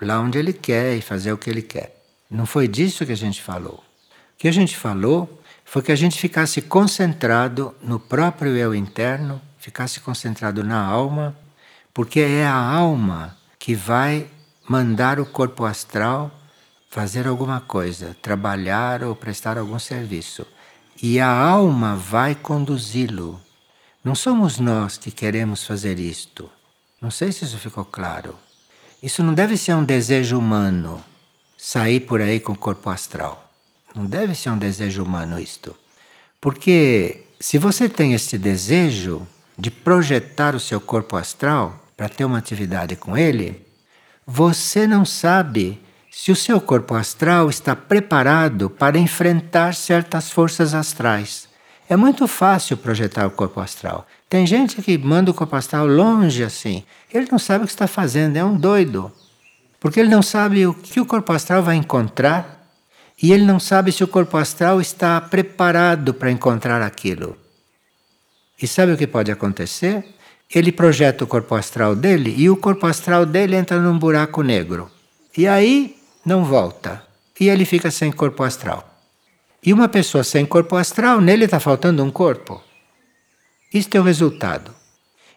lá 0.00 0.20
onde 0.20 0.38
ele 0.38 0.52
quer 0.52 0.96
e 0.96 1.00
fazer 1.00 1.32
o 1.32 1.38
que 1.38 1.50
ele 1.50 1.62
quer. 1.62 2.02
Não 2.30 2.46
foi 2.46 2.66
disso 2.66 3.06
que 3.06 3.12
a 3.12 3.16
gente 3.16 3.42
falou. 3.42 3.74
O 3.74 4.38
que 4.38 4.48
a 4.48 4.52
gente 4.52 4.76
falou 4.76 5.40
foi 5.64 5.82
que 5.82 5.92
a 5.92 5.96
gente 5.96 6.18
ficasse 6.18 6.60
concentrado 6.62 7.74
no 7.82 7.98
próprio 8.00 8.56
eu 8.56 8.74
interno, 8.74 9.40
ficasse 9.58 10.00
concentrado 10.00 10.62
na 10.64 10.84
alma, 10.84 11.36
porque 11.92 12.20
é 12.20 12.44
a 12.44 12.54
alma 12.54 13.36
que 13.58 13.74
vai 13.74 14.26
mandar 14.68 15.20
o 15.20 15.26
corpo 15.26 15.64
astral 15.64 16.30
fazer 16.94 17.26
alguma 17.26 17.60
coisa, 17.60 18.16
trabalhar 18.22 19.02
ou 19.02 19.16
prestar 19.16 19.58
algum 19.58 19.80
serviço. 19.80 20.46
E 21.02 21.18
a 21.18 21.28
alma 21.28 21.96
vai 21.96 22.36
conduzi-lo. 22.36 23.40
Não 24.04 24.14
somos 24.14 24.60
nós 24.60 24.96
que 24.96 25.10
queremos 25.10 25.64
fazer 25.64 25.98
isto. 25.98 26.48
Não 27.02 27.10
sei 27.10 27.32
se 27.32 27.44
isso 27.44 27.58
ficou 27.58 27.84
claro. 27.84 28.38
Isso 29.02 29.24
não 29.24 29.34
deve 29.34 29.56
ser 29.56 29.74
um 29.74 29.82
desejo 29.82 30.38
humano, 30.38 31.02
sair 31.58 31.98
por 31.98 32.20
aí 32.20 32.38
com 32.38 32.52
o 32.52 32.56
corpo 32.56 32.88
astral. 32.88 33.50
Não 33.92 34.06
deve 34.06 34.32
ser 34.36 34.50
um 34.50 34.58
desejo 34.58 35.02
humano 35.02 35.36
isto. 35.40 35.74
Porque 36.40 37.24
se 37.40 37.58
você 37.58 37.88
tem 37.88 38.14
este 38.14 38.38
desejo 38.38 39.26
de 39.58 39.68
projetar 39.68 40.54
o 40.54 40.60
seu 40.60 40.80
corpo 40.80 41.16
astral 41.16 41.76
para 41.96 42.08
ter 42.08 42.24
uma 42.24 42.38
atividade 42.38 42.94
com 42.94 43.18
ele, 43.18 43.66
você 44.24 44.86
não 44.86 45.04
sabe 45.04 45.82
se 46.16 46.30
o 46.30 46.36
seu 46.36 46.60
corpo 46.60 46.94
astral 46.94 47.50
está 47.50 47.74
preparado 47.74 48.70
para 48.70 48.98
enfrentar 48.98 49.74
certas 49.74 50.30
forças 50.30 50.74
astrais. 50.74 51.48
É 51.88 51.96
muito 51.96 52.26
fácil 52.28 52.76
projetar 52.76 53.26
o 53.26 53.30
corpo 53.30 53.60
astral. 53.60 54.06
Tem 54.28 54.46
gente 54.46 54.80
que 54.80 54.96
manda 54.96 55.30
o 55.30 55.34
corpo 55.34 55.56
astral 55.56 55.86
longe 55.86 56.42
assim. 56.42 56.84
Ele 57.12 57.28
não 57.30 57.38
sabe 57.38 57.64
o 57.64 57.66
que 57.66 57.72
está 57.72 57.86
fazendo, 57.86 58.36
é 58.36 58.44
um 58.44 58.56
doido. 58.56 59.12
Porque 59.80 60.00
ele 60.00 60.08
não 60.08 60.22
sabe 60.22 60.66
o 60.66 60.72
que 60.72 61.00
o 61.00 61.06
corpo 61.06 61.32
astral 61.32 61.62
vai 61.62 61.76
encontrar 61.76 62.64
e 63.20 63.32
ele 63.32 63.44
não 63.44 63.58
sabe 63.58 63.92
se 63.92 64.02
o 64.02 64.08
corpo 64.08 64.36
astral 64.36 64.80
está 64.80 65.20
preparado 65.20 66.14
para 66.14 66.30
encontrar 66.30 66.80
aquilo. 66.80 67.36
E 68.62 68.66
sabe 68.66 68.92
o 68.92 68.96
que 68.96 69.06
pode 69.06 69.30
acontecer? 69.30 70.14
ele 70.52 70.70
projeta 70.70 71.24
o 71.24 71.26
corpo 71.26 71.54
astral 71.54 71.96
dele 71.96 72.32
e 72.36 72.48
o 72.48 72.56
corpo 72.56 72.86
astral 72.86 73.26
dele 73.26 73.56
entra 73.56 73.80
num 73.80 73.98
buraco 73.98 74.42
negro. 74.42 74.90
E 75.36 75.48
aí 75.48 75.96
não 76.24 76.44
volta. 76.44 77.02
E 77.38 77.48
ele 77.48 77.64
fica 77.64 77.90
sem 77.90 78.12
corpo 78.12 78.42
astral. 78.42 78.88
E 79.64 79.72
uma 79.72 79.88
pessoa 79.88 80.22
sem 80.22 80.44
corpo 80.44 80.76
astral, 80.76 81.20
nele 81.20 81.46
está 81.46 81.58
faltando 81.58 82.02
um 82.04 82.10
corpo. 82.10 82.62
Isto 83.72 83.96
é 83.96 84.00
o 84.00 84.04
resultado. 84.04 84.72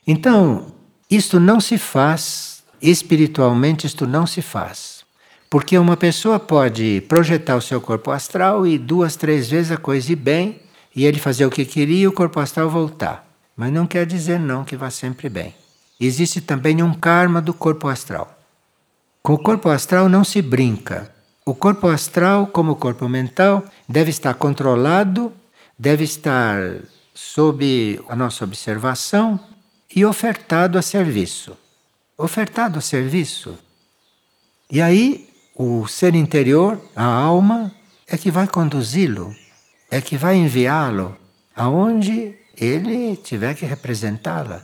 Então, 0.05 0.73
isto 1.09 1.39
não 1.39 1.59
se 1.59 1.77
faz, 1.77 2.63
espiritualmente, 2.81 3.87
isto 3.87 4.05
não 4.05 4.27
se 4.27 4.41
faz. 4.41 5.03
Porque 5.49 5.77
uma 5.77 5.97
pessoa 5.97 6.39
pode 6.39 7.01
projetar 7.07 7.55
o 7.55 7.61
seu 7.61 7.79
corpo 7.79 8.11
astral 8.11 8.67
e 8.67 8.77
duas, 8.77 9.15
três 9.15 9.49
vezes 9.49 9.71
a 9.71 9.77
coisa 9.77 10.11
ir 10.11 10.17
bem, 10.17 10.61
e 10.95 11.05
ele 11.05 11.19
fazer 11.19 11.45
o 11.45 11.49
que 11.49 11.65
queria 11.65 12.03
e 12.03 12.07
o 12.07 12.11
corpo 12.11 12.39
astral 12.39 12.69
voltar. 12.69 13.25
Mas 13.55 13.71
não 13.71 13.87
quer 13.87 14.05
dizer 14.05 14.39
não 14.39 14.63
que 14.63 14.75
vá 14.75 14.89
sempre 14.89 15.29
bem. 15.29 15.55
Existe 15.99 16.41
também 16.41 16.83
um 16.83 16.93
karma 16.93 17.41
do 17.41 17.53
corpo 17.53 17.87
astral. 17.87 18.36
Com 19.21 19.33
o 19.33 19.37
corpo 19.37 19.69
astral 19.69 20.07
não 20.07 20.23
se 20.23 20.41
brinca. 20.41 21.13
O 21.45 21.55
corpo 21.55 21.87
astral, 21.87 22.47
como 22.47 22.73
o 22.73 22.75
corpo 22.75 23.07
mental, 23.07 23.63
deve 23.87 24.09
estar 24.09 24.33
controlado, 24.33 25.31
deve 25.77 26.03
estar 26.03 26.59
sob 27.13 27.99
a 28.07 28.15
nossa 28.15 28.43
observação 28.43 29.39
e 29.95 30.05
ofertado 30.05 30.77
a 30.77 30.81
serviço. 30.81 31.57
Ofertado 32.17 32.79
a 32.79 32.81
serviço. 32.81 33.57
E 34.69 34.81
aí, 34.81 35.29
o 35.55 35.87
ser 35.87 36.13
interior, 36.15 36.79
a 36.95 37.05
alma, 37.05 37.71
é 38.07 38.17
que 38.17 38.29
vai 38.29 38.47
conduzi-lo, 38.47 39.35
é 39.89 39.99
que 40.01 40.17
vai 40.17 40.35
enviá-lo 40.35 41.17
aonde 41.55 42.35
ele 42.55 43.15
tiver 43.15 43.55
que 43.55 43.65
representá-la. 43.65 44.61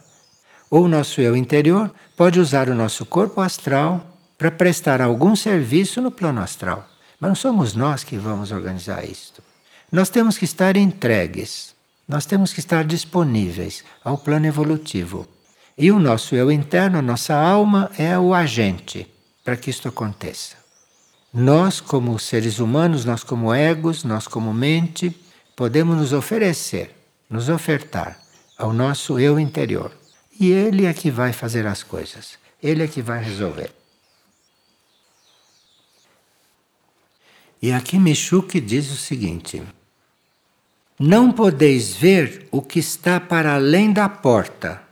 Ou 0.69 0.85
o 0.85 0.87
nosso 0.87 1.21
eu 1.21 1.35
interior 1.35 1.93
pode 2.15 2.39
usar 2.39 2.69
o 2.69 2.75
nosso 2.75 3.05
corpo 3.05 3.41
astral 3.41 4.12
para 4.37 4.51
prestar 4.51 5.01
algum 5.01 5.35
serviço 5.35 6.01
no 6.01 6.11
plano 6.11 6.41
astral. 6.41 6.87
Mas 7.19 7.29
não 7.29 7.35
somos 7.35 7.73
nós 7.75 8.03
que 8.03 8.17
vamos 8.17 8.51
organizar 8.51 9.03
isto. 9.05 9.41
Nós 9.91 10.09
temos 10.09 10.37
que 10.37 10.45
estar 10.45 10.75
entregues, 10.75 11.73
nós 12.07 12.25
temos 12.25 12.51
que 12.51 12.59
estar 12.59 12.83
disponíveis 12.83 13.83
ao 14.03 14.17
plano 14.17 14.47
evolutivo. 14.47 15.27
E 15.77 15.91
o 15.91 15.99
nosso 15.99 16.35
eu 16.35 16.51
interno, 16.51 16.99
a 16.99 17.01
nossa 17.01 17.35
alma, 17.35 17.91
é 17.97 18.17
o 18.17 18.33
agente 18.33 19.07
para 19.43 19.55
que 19.55 19.69
isto 19.69 19.87
aconteça. 19.87 20.55
Nós, 21.33 21.79
como 21.79 22.19
seres 22.19 22.59
humanos, 22.59 23.05
nós, 23.05 23.23
como 23.23 23.53
egos, 23.53 24.03
nós, 24.03 24.27
como 24.27 24.53
mente, 24.53 25.15
podemos 25.55 25.97
nos 25.97 26.13
oferecer 26.13 27.03
nos 27.33 27.49
ofertar 27.49 28.19
ao 28.59 28.71
nosso 28.71 29.19
eu 29.19 29.39
interior. 29.39 29.91
E 30.39 30.51
ele 30.51 30.85
é 30.85 30.93
que 30.93 31.09
vai 31.09 31.33
fazer 31.33 31.65
as 31.65 31.81
coisas, 31.81 32.37
ele 32.61 32.83
é 32.83 32.87
que 32.87 33.01
vai 33.01 33.23
resolver. 33.23 33.71
E 37.63 37.71
aqui 37.71 37.97
Michuque 37.97 38.61
diz 38.61 38.91
o 38.91 38.95
seguinte: 38.95 39.63
Não 40.99 41.31
podeis 41.31 41.95
ver 41.95 42.47
o 42.51 42.61
que 42.61 42.77
está 42.77 43.19
para 43.19 43.55
além 43.55 43.91
da 43.91 44.07
porta, 44.07 44.83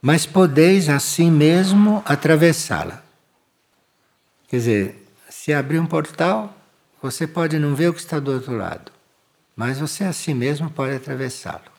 mas 0.00 0.24
podeis 0.24 0.88
assim 0.88 1.30
mesmo 1.30 2.02
atravessá-la. 2.06 3.02
Quer 4.48 4.56
dizer, 4.56 5.06
se 5.28 5.52
abrir 5.52 5.78
um 5.78 5.86
portal, 5.86 6.56
você 7.02 7.26
pode 7.26 7.58
não 7.58 7.74
ver 7.74 7.90
o 7.90 7.92
que 7.92 8.00
está 8.00 8.18
do 8.18 8.32
outro 8.32 8.56
lado 8.56 8.90
mas 9.60 9.78
você 9.78 10.04
a 10.04 10.12
si 10.14 10.32
mesmo 10.32 10.70
pode 10.70 10.96
atravessá-lo. 10.96 11.70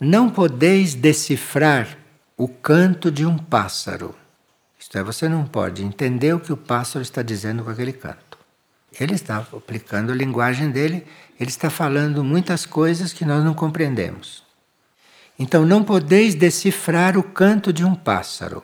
Não 0.00 0.30
podeis 0.30 0.94
decifrar 0.94 1.98
o 2.38 2.48
canto 2.48 3.10
de 3.10 3.26
um 3.26 3.36
pássaro. 3.36 4.14
Isto 4.88 4.96
é, 4.96 5.02
você 5.02 5.28
não 5.28 5.44
pode 5.44 5.84
entender 5.84 6.32
o 6.32 6.40
que 6.40 6.50
o 6.50 6.56
pássaro 6.56 7.02
está 7.02 7.20
dizendo 7.20 7.62
com 7.62 7.68
aquele 7.68 7.92
canto. 7.92 8.38
Ele 8.98 9.12
está 9.12 9.36
aplicando 9.36 10.10
a 10.10 10.14
linguagem 10.14 10.70
dele, 10.70 11.06
ele 11.38 11.50
está 11.50 11.68
falando 11.68 12.24
muitas 12.24 12.64
coisas 12.64 13.12
que 13.12 13.22
nós 13.22 13.44
não 13.44 13.52
compreendemos. 13.52 14.42
Então, 15.38 15.66
não 15.66 15.84
podeis 15.84 16.34
decifrar 16.34 17.18
o 17.18 17.22
canto 17.22 17.70
de 17.70 17.84
um 17.84 17.94
pássaro, 17.94 18.62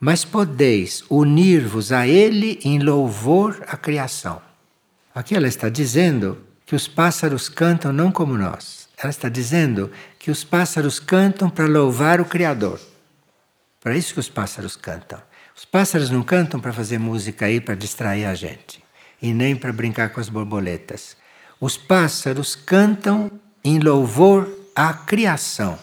mas 0.00 0.24
podeis 0.24 1.04
unir-vos 1.10 1.92
a 1.92 2.08
ele 2.08 2.58
em 2.64 2.78
louvor 2.78 3.62
à 3.68 3.76
criação. 3.76 4.40
Aqui 5.14 5.36
ela 5.36 5.46
está 5.46 5.68
dizendo 5.68 6.38
que 6.64 6.74
os 6.74 6.88
pássaros 6.88 7.50
cantam 7.50 7.92
não 7.92 8.10
como 8.10 8.34
nós. 8.38 8.88
Ela 8.96 9.10
está 9.10 9.28
dizendo 9.28 9.92
que 10.18 10.30
os 10.30 10.42
pássaros 10.42 10.98
cantam 10.98 11.50
para 11.50 11.66
louvar 11.66 12.18
o 12.18 12.24
Criador. 12.24 12.80
Para 13.78 13.94
isso 13.94 14.14
que 14.14 14.20
os 14.20 14.30
pássaros 14.30 14.74
cantam. 14.74 15.20
Os 15.56 15.64
pássaros 15.64 16.10
não 16.10 16.22
cantam 16.22 16.60
para 16.60 16.72
fazer 16.72 16.98
música 16.98 17.46
aí 17.46 17.62
para 17.62 17.74
distrair 17.74 18.26
a 18.26 18.34
gente 18.34 18.84
e 19.22 19.32
nem 19.32 19.56
para 19.56 19.72
brincar 19.72 20.10
com 20.10 20.20
as 20.20 20.28
borboletas. 20.28 21.16
Os 21.58 21.78
pássaros 21.78 22.54
cantam 22.54 23.30
em 23.64 23.78
louvor 23.78 24.46
à 24.74 24.92
criação. 24.92 25.78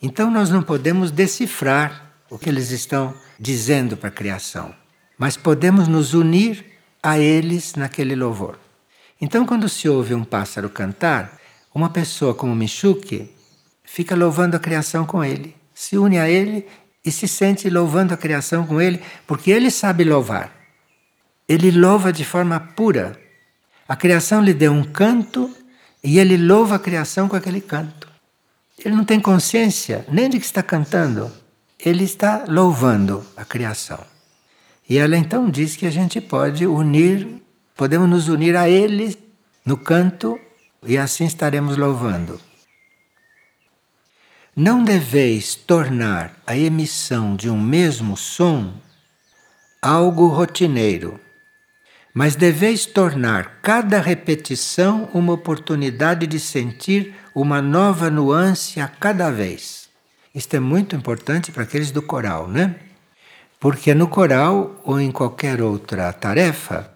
Então 0.00 0.30
nós 0.30 0.48
não 0.48 0.62
podemos 0.62 1.10
decifrar 1.10 2.14
o 2.30 2.38
que 2.38 2.48
eles 2.48 2.70
estão 2.70 3.14
dizendo 3.38 3.94
para 3.94 4.08
a 4.08 4.12
criação, 4.12 4.74
mas 5.18 5.36
podemos 5.36 5.86
nos 5.86 6.14
unir 6.14 6.64
a 7.02 7.18
eles 7.18 7.74
naquele 7.74 8.16
louvor. 8.16 8.58
Então, 9.20 9.44
quando 9.44 9.68
se 9.68 9.88
ouve 9.88 10.14
um 10.14 10.24
pássaro 10.24 10.70
cantar, 10.70 11.38
uma 11.74 11.90
pessoa 11.90 12.34
como 12.34 12.56
Michuque 12.56 13.30
fica 13.84 14.16
louvando 14.16 14.56
a 14.56 14.60
criação 14.60 15.04
com 15.04 15.22
ele, 15.22 15.54
se 15.74 15.96
une 15.96 16.18
a 16.18 16.28
Ele 16.28 16.66
e 17.04 17.10
se 17.10 17.26
sente 17.26 17.68
louvando 17.68 18.14
a 18.14 18.16
criação 18.16 18.66
com 18.66 18.80
Ele, 18.80 19.00
porque 19.26 19.50
Ele 19.50 19.70
sabe 19.70 20.04
louvar. 20.04 20.62
Ele 21.48 21.70
louva 21.70 22.12
de 22.12 22.24
forma 22.24 22.58
pura. 22.60 23.18
A 23.88 23.96
criação 23.96 24.40
lhe 24.40 24.54
deu 24.54 24.72
um 24.72 24.84
canto 24.84 25.54
e 26.02 26.18
ele 26.18 26.36
louva 26.36 26.76
a 26.76 26.78
criação 26.78 27.28
com 27.28 27.36
aquele 27.36 27.60
canto. 27.60 28.08
Ele 28.78 28.94
não 28.94 29.04
tem 29.04 29.20
consciência 29.20 30.04
nem 30.10 30.28
de 30.28 30.38
que 30.38 30.46
está 30.46 30.62
cantando, 30.62 31.30
ele 31.78 32.04
está 32.04 32.44
louvando 32.48 33.24
a 33.36 33.44
criação. 33.44 34.00
E 34.88 34.98
ela 34.98 35.16
então 35.16 35.50
diz 35.50 35.76
que 35.76 35.86
a 35.86 35.90
gente 35.90 36.20
pode 36.20 36.66
unir, 36.66 37.42
podemos 37.76 38.08
nos 38.08 38.28
unir 38.28 38.56
a 38.56 38.68
ele 38.68 39.16
no 39.64 39.76
canto 39.76 40.38
e 40.84 40.98
assim 40.98 41.24
estaremos 41.24 41.76
louvando. 41.76 42.40
Não 44.54 44.84
deveis 44.84 45.54
tornar 45.54 46.36
a 46.46 46.54
emissão 46.54 47.34
de 47.34 47.48
um 47.48 47.58
mesmo 47.58 48.18
som 48.18 48.74
algo 49.80 50.26
rotineiro, 50.26 51.18
mas 52.12 52.36
deveis 52.36 52.84
tornar 52.84 53.62
cada 53.62 53.98
repetição 53.98 55.08
uma 55.14 55.32
oportunidade 55.32 56.26
de 56.26 56.38
sentir 56.38 57.14
uma 57.34 57.62
nova 57.62 58.10
nuance 58.10 58.78
a 58.78 58.86
cada 58.86 59.30
vez. 59.30 59.88
Isto 60.34 60.56
é 60.56 60.60
muito 60.60 60.94
importante 60.94 61.50
para 61.50 61.62
aqueles 61.62 61.90
do 61.90 62.02
coral, 62.02 62.46
né? 62.46 62.76
Porque 63.58 63.94
no 63.94 64.06
coral 64.06 64.78
ou 64.84 65.00
em 65.00 65.10
qualquer 65.10 65.62
outra 65.62 66.12
tarefa, 66.12 66.92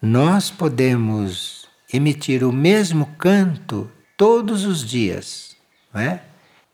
nós 0.00 0.50
podemos 0.50 1.68
emitir 1.92 2.42
o 2.42 2.50
mesmo 2.50 3.04
canto 3.18 3.90
todos 4.16 4.64
os 4.64 4.82
dias, 4.82 5.54
não 5.92 6.00
é? 6.00 6.22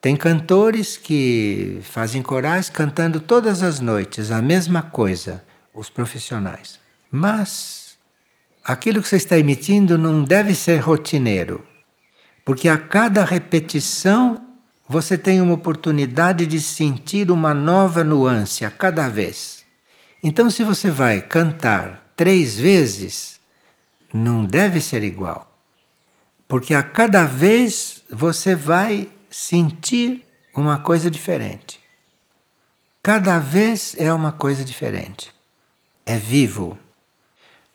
Tem 0.02 0.16
cantores 0.16 0.96
que 0.96 1.78
fazem 1.84 2.22
corais 2.22 2.68
cantando 2.68 3.20
todas 3.20 3.62
as 3.62 3.78
noites 3.78 4.32
a 4.32 4.42
mesma 4.42 4.82
coisa, 4.82 5.44
os 5.72 5.88
profissionais. 5.88 6.80
Mas 7.08 7.96
aquilo 8.64 9.00
que 9.00 9.06
você 9.08 9.14
está 9.14 9.38
emitindo 9.38 9.96
não 9.96 10.24
deve 10.24 10.56
ser 10.56 10.78
rotineiro, 10.78 11.64
porque 12.44 12.68
a 12.68 12.76
cada 12.76 13.24
repetição 13.24 14.44
você 14.88 15.16
tem 15.16 15.40
uma 15.40 15.54
oportunidade 15.54 16.46
de 16.46 16.60
sentir 16.60 17.30
uma 17.30 17.54
nova 17.54 18.02
nuance 18.02 18.64
a 18.64 18.72
cada 18.72 19.08
vez. 19.08 19.64
Então, 20.20 20.50
se 20.50 20.64
você 20.64 20.90
vai 20.90 21.20
cantar 21.20 22.12
três 22.16 22.58
vezes, 22.58 23.38
não 24.12 24.44
deve 24.44 24.80
ser 24.80 25.04
igual. 25.04 25.56
Porque 26.48 26.74
a 26.74 26.82
cada 26.82 27.24
vez 27.24 28.02
você 28.10 28.56
vai 28.56 29.08
sentir 29.32 30.24
uma 30.54 30.78
coisa 30.78 31.10
diferente. 31.10 31.80
Cada 33.02 33.40
vez 33.40 33.96
é 33.98 34.12
uma 34.12 34.30
coisa 34.30 34.64
diferente. 34.64 35.34
É 36.06 36.16
vivo. 36.16 36.78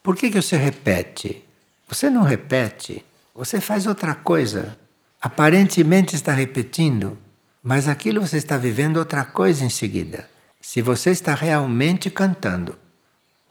Por 0.02 0.16
que, 0.16 0.32
que 0.32 0.42
você 0.42 0.56
repete? 0.56 1.44
Você 1.90 2.10
não 2.10 2.24
repete, 2.24 3.04
você 3.36 3.60
faz 3.60 3.86
outra 3.86 4.16
coisa 4.16 4.78
aparentemente 5.22 6.16
está 6.16 6.32
repetindo, 6.32 7.18
mas 7.62 7.88
aquilo 7.88 8.22
você 8.22 8.38
está 8.38 8.58
vivendo 8.58 8.98
outra 8.98 9.26
coisa 9.26 9.66
em 9.66 9.70
seguida. 9.70 10.30
Se 10.62 10.82
você 10.82 11.12
está 11.12 11.34
realmente 11.34 12.10
cantando. 12.10 12.78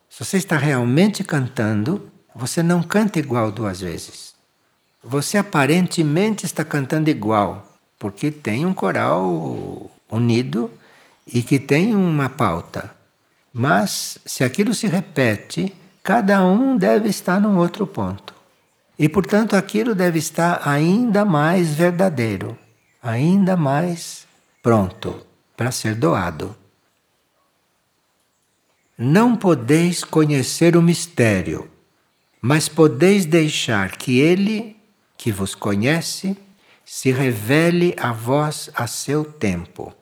Se 0.08 0.24
você 0.24 0.36
está 0.38 0.56
realmente 0.56 1.24
cantando, 1.24 2.10
você 2.34 2.62
não 2.62 2.82
canta 2.82 3.18
igual 3.18 3.50
duas 3.50 3.80
vezes. 3.80 4.34
Você 5.02 5.38
aparentemente 5.38 6.46
está 6.46 6.64
cantando 6.64 7.10
igual, 7.10 7.65
porque 7.98 8.30
tem 8.30 8.66
um 8.66 8.74
coral 8.74 9.90
unido 10.10 10.70
e 11.26 11.42
que 11.42 11.58
tem 11.58 11.94
uma 11.94 12.28
pauta. 12.28 12.94
Mas 13.52 14.18
se 14.24 14.44
aquilo 14.44 14.74
se 14.74 14.86
repete, 14.86 15.74
cada 16.02 16.44
um 16.44 16.76
deve 16.76 17.08
estar 17.08 17.40
num 17.40 17.56
outro 17.56 17.86
ponto. 17.86 18.34
E, 18.98 19.08
portanto, 19.08 19.56
aquilo 19.56 19.94
deve 19.94 20.18
estar 20.18 20.66
ainda 20.66 21.24
mais 21.24 21.74
verdadeiro, 21.74 22.56
ainda 23.02 23.56
mais 23.56 24.26
pronto 24.62 25.26
para 25.56 25.70
ser 25.70 25.94
doado. 25.94 26.54
Não 28.96 29.36
podeis 29.36 30.02
conhecer 30.02 30.76
o 30.76 30.82
mistério, 30.82 31.70
mas 32.40 32.68
podeis 32.68 33.26
deixar 33.26 33.96
que 33.96 34.18
ele, 34.18 34.76
que 35.18 35.30
vos 35.30 35.54
conhece, 35.54 36.36
se 36.86 37.10
revele 37.10 37.96
a 37.98 38.12
vós 38.12 38.70
a 38.72 38.86
seu 38.86 39.24
tempo. 39.24 39.92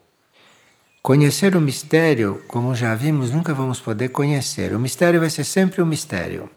Conhecer 1.01 1.55
o 1.55 1.61
mistério, 1.61 2.43
como 2.47 2.75
já 2.75 2.93
vimos, 2.93 3.31
nunca 3.31 3.55
vamos 3.55 3.79
poder 3.79 4.09
conhecer. 4.09 4.71
O 4.73 4.79
mistério 4.79 5.19
vai 5.19 5.29
ser 5.31 5.43
sempre 5.43 5.81
um 5.81 5.85
mistério. 5.85 6.49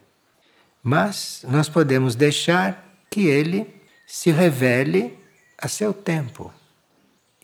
Mas 0.82 1.44
nós 1.48 1.68
podemos 1.68 2.14
deixar 2.14 3.02
que 3.10 3.26
ele 3.26 3.66
se 4.06 4.30
revele 4.30 5.18
a 5.56 5.66
seu 5.66 5.94
tempo. 5.94 6.52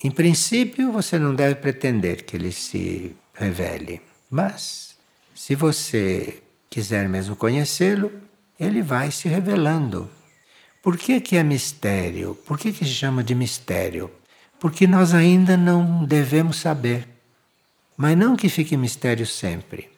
Em 0.03 0.11
princípio, 0.11 0.93
você 0.93 1.19
não 1.19 1.35
deve 1.35 1.57
pretender 1.57 2.25
que 2.25 2.37
ele 2.37 2.53
se 2.53 3.17
revele, 3.33 4.03
mas 4.31 4.95
se 5.35 5.55
você 5.55 6.43
quiser 6.69 7.09
mesmo 7.09 7.35
conhecê-lo, 7.35 8.13
ele 8.61 8.83
vai 8.83 9.11
se 9.11 9.29
revelando. 9.29 10.11
Por 10.85 10.99
que, 10.99 11.19
que 11.19 11.35
é 11.35 11.43
mistério? 11.43 12.35
Por 12.47 12.59
que, 12.59 12.71
que 12.71 12.85
se 12.85 12.93
chama 12.93 13.25
de 13.25 13.35
mistério? 13.35 14.11
Porque 14.61 14.87
nós 14.87 15.15
ainda 15.15 15.57
não 15.57 16.05
devemos 16.05 16.59
saber. 16.59 17.09
Mas 17.97 18.19
não 18.19 18.37
que 18.37 18.51
fique 18.51 18.77
mistério 18.77 19.27
sempre. 19.27 19.89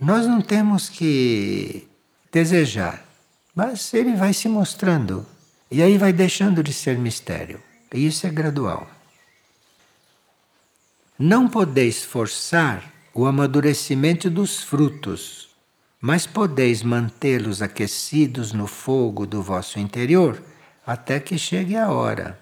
Nós 0.00 0.26
não 0.26 0.40
temos 0.40 0.88
que 0.88 1.86
desejar. 2.32 3.06
Mas 3.54 3.92
ele 3.92 4.16
vai 4.16 4.32
se 4.32 4.48
mostrando. 4.48 5.26
E 5.70 5.82
aí 5.82 5.98
vai 5.98 6.10
deixando 6.10 6.62
de 6.62 6.72
ser 6.72 6.96
mistério. 6.96 7.62
E 7.92 8.06
isso 8.06 8.26
é 8.26 8.30
gradual. 8.30 8.90
Não 11.18 11.46
podeis 11.46 12.02
forçar 12.02 12.90
o 13.12 13.26
amadurecimento 13.26 14.30
dos 14.30 14.62
frutos, 14.62 15.49
mas 16.00 16.26
podeis 16.26 16.82
mantê-los 16.82 17.60
aquecidos 17.60 18.52
no 18.52 18.66
fogo 18.66 19.26
do 19.26 19.42
vosso 19.42 19.78
interior 19.78 20.42
até 20.86 21.20
que 21.20 21.36
chegue 21.36 21.76
a 21.76 21.90
hora 21.90 22.38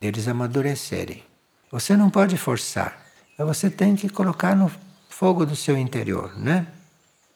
deles 0.00 0.26
amadurecerem. 0.26 1.22
Você 1.70 1.96
não 1.96 2.08
pode 2.08 2.38
forçar, 2.38 3.04
você 3.38 3.68
tem 3.68 3.94
que 3.94 4.08
colocar 4.08 4.56
no 4.56 4.70
fogo 5.10 5.44
do 5.44 5.54
seu 5.54 5.76
interior, 5.76 6.36
né? 6.38 6.66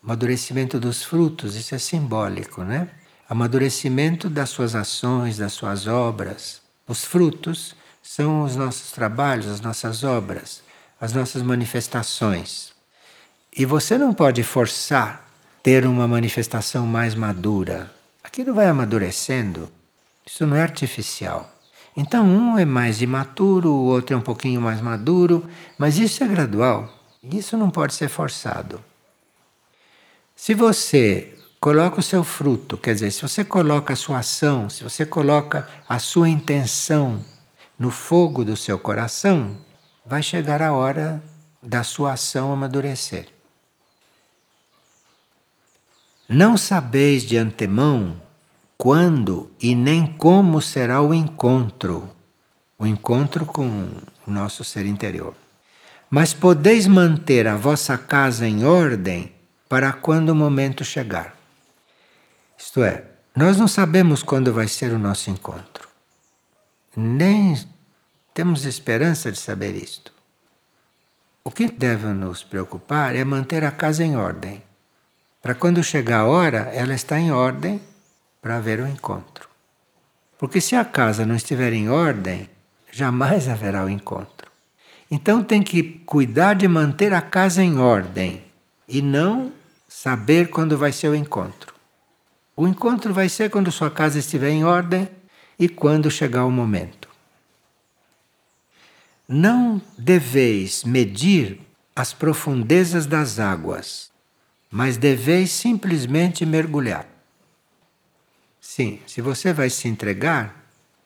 Amadurecimento 0.02 0.80
dos 0.80 1.04
frutos, 1.04 1.54
isso 1.54 1.74
é 1.74 1.78
simbólico, 1.78 2.62
né? 2.62 2.88
Amadurecimento 3.28 4.30
das 4.30 4.50
suas 4.50 4.74
ações, 4.74 5.36
das 5.36 5.52
suas 5.52 5.86
obras. 5.86 6.62
Os 6.88 7.04
frutos 7.04 7.74
são 8.02 8.42
os 8.42 8.56
nossos 8.56 8.90
trabalhos, 8.90 9.46
as 9.46 9.60
nossas 9.60 10.02
obras, 10.02 10.62
as 11.00 11.12
nossas 11.12 11.42
manifestações. 11.42 12.72
E 13.56 13.64
você 13.64 13.98
não 13.98 14.14
pode 14.14 14.42
forçar 14.42 15.31
ter 15.62 15.86
uma 15.86 16.08
manifestação 16.08 16.86
mais 16.86 17.14
madura. 17.14 17.90
Aquilo 18.22 18.52
vai 18.52 18.66
amadurecendo. 18.66 19.70
Isso 20.26 20.46
não 20.46 20.56
é 20.56 20.62
artificial. 20.62 21.48
Então, 21.96 22.26
um 22.26 22.58
é 22.58 22.64
mais 22.64 23.00
imaturo, 23.00 23.70
o 23.70 23.84
outro 23.84 24.14
é 24.14 24.18
um 24.18 24.22
pouquinho 24.22 24.60
mais 24.60 24.80
maduro, 24.80 25.46
mas 25.78 25.98
isso 25.98 26.24
é 26.24 26.26
gradual. 26.26 26.92
Isso 27.22 27.56
não 27.56 27.70
pode 27.70 27.94
ser 27.94 28.08
forçado. 28.08 28.82
Se 30.34 30.54
você 30.54 31.38
coloca 31.60 32.00
o 32.00 32.02
seu 32.02 32.24
fruto, 32.24 32.76
quer 32.76 32.94
dizer, 32.94 33.12
se 33.12 33.22
você 33.22 33.44
coloca 33.44 33.92
a 33.92 33.96
sua 33.96 34.18
ação, 34.18 34.68
se 34.68 34.82
você 34.82 35.06
coloca 35.06 35.68
a 35.88 35.98
sua 36.00 36.28
intenção 36.28 37.24
no 37.78 37.90
fogo 37.90 38.44
do 38.44 38.56
seu 38.56 38.78
coração, 38.78 39.56
vai 40.04 40.22
chegar 40.22 40.60
a 40.60 40.72
hora 40.72 41.22
da 41.62 41.84
sua 41.84 42.14
ação 42.14 42.52
amadurecer. 42.52 43.28
Não 46.32 46.56
sabeis 46.56 47.24
de 47.24 47.36
antemão 47.36 48.16
quando 48.78 49.50
e 49.60 49.74
nem 49.74 50.06
como 50.06 50.62
será 50.62 51.02
o 51.02 51.12
encontro, 51.12 52.08
o 52.78 52.86
encontro 52.86 53.44
com 53.44 53.90
o 54.26 54.30
nosso 54.30 54.64
ser 54.64 54.86
interior. 54.86 55.34
Mas 56.08 56.32
podeis 56.32 56.86
manter 56.86 57.46
a 57.46 57.54
vossa 57.54 57.98
casa 57.98 58.48
em 58.48 58.64
ordem 58.64 59.30
para 59.68 59.92
quando 59.92 60.30
o 60.30 60.34
momento 60.34 60.86
chegar. 60.86 61.36
Isto 62.56 62.82
é, 62.82 63.04
nós 63.36 63.58
não 63.58 63.68
sabemos 63.68 64.22
quando 64.22 64.54
vai 64.54 64.68
ser 64.68 64.90
o 64.94 64.98
nosso 64.98 65.28
encontro. 65.28 65.86
Nem 66.96 67.62
temos 68.32 68.64
esperança 68.64 69.30
de 69.30 69.38
saber 69.38 69.76
isto. 69.76 70.10
O 71.44 71.50
que 71.50 71.70
deve 71.70 72.06
nos 72.06 72.42
preocupar 72.42 73.14
é 73.14 73.22
manter 73.22 73.62
a 73.64 73.70
casa 73.70 74.02
em 74.02 74.16
ordem. 74.16 74.62
Para 75.42 75.56
quando 75.56 75.82
chegar 75.82 76.20
a 76.20 76.26
hora, 76.26 76.70
ela 76.72 76.94
está 76.94 77.18
em 77.18 77.32
ordem 77.32 77.80
para 78.40 78.58
haver 78.58 78.78
o 78.78 78.86
encontro. 78.86 79.48
Porque 80.38 80.60
se 80.60 80.76
a 80.76 80.84
casa 80.84 81.26
não 81.26 81.34
estiver 81.34 81.72
em 81.72 81.90
ordem, 81.90 82.48
jamais 82.92 83.48
haverá 83.48 83.84
o 83.84 83.90
encontro. 83.90 84.48
Então 85.10 85.42
tem 85.42 85.60
que 85.60 85.82
cuidar 86.06 86.54
de 86.54 86.68
manter 86.68 87.12
a 87.12 87.20
casa 87.20 87.60
em 87.60 87.78
ordem 87.78 88.40
e 88.86 89.02
não 89.02 89.52
saber 89.88 90.48
quando 90.48 90.78
vai 90.78 90.92
ser 90.92 91.08
o 91.08 91.14
encontro. 91.14 91.74
O 92.56 92.68
encontro 92.68 93.12
vai 93.12 93.28
ser 93.28 93.50
quando 93.50 93.72
sua 93.72 93.90
casa 93.90 94.20
estiver 94.20 94.50
em 94.50 94.64
ordem 94.64 95.08
e 95.58 95.68
quando 95.68 96.08
chegar 96.08 96.44
o 96.44 96.50
momento. 96.52 97.08
Não 99.28 99.82
deveis 99.98 100.84
medir 100.84 101.60
as 101.96 102.12
profundezas 102.12 103.06
das 103.06 103.40
águas, 103.40 104.11
mas 104.72 104.96
deveis 104.96 105.50
simplesmente 105.50 106.46
mergulhar. 106.46 107.06
Sim, 108.58 109.00
se 109.06 109.20
você 109.20 109.52
vai 109.52 109.68
se 109.68 109.86
entregar, 109.86 110.64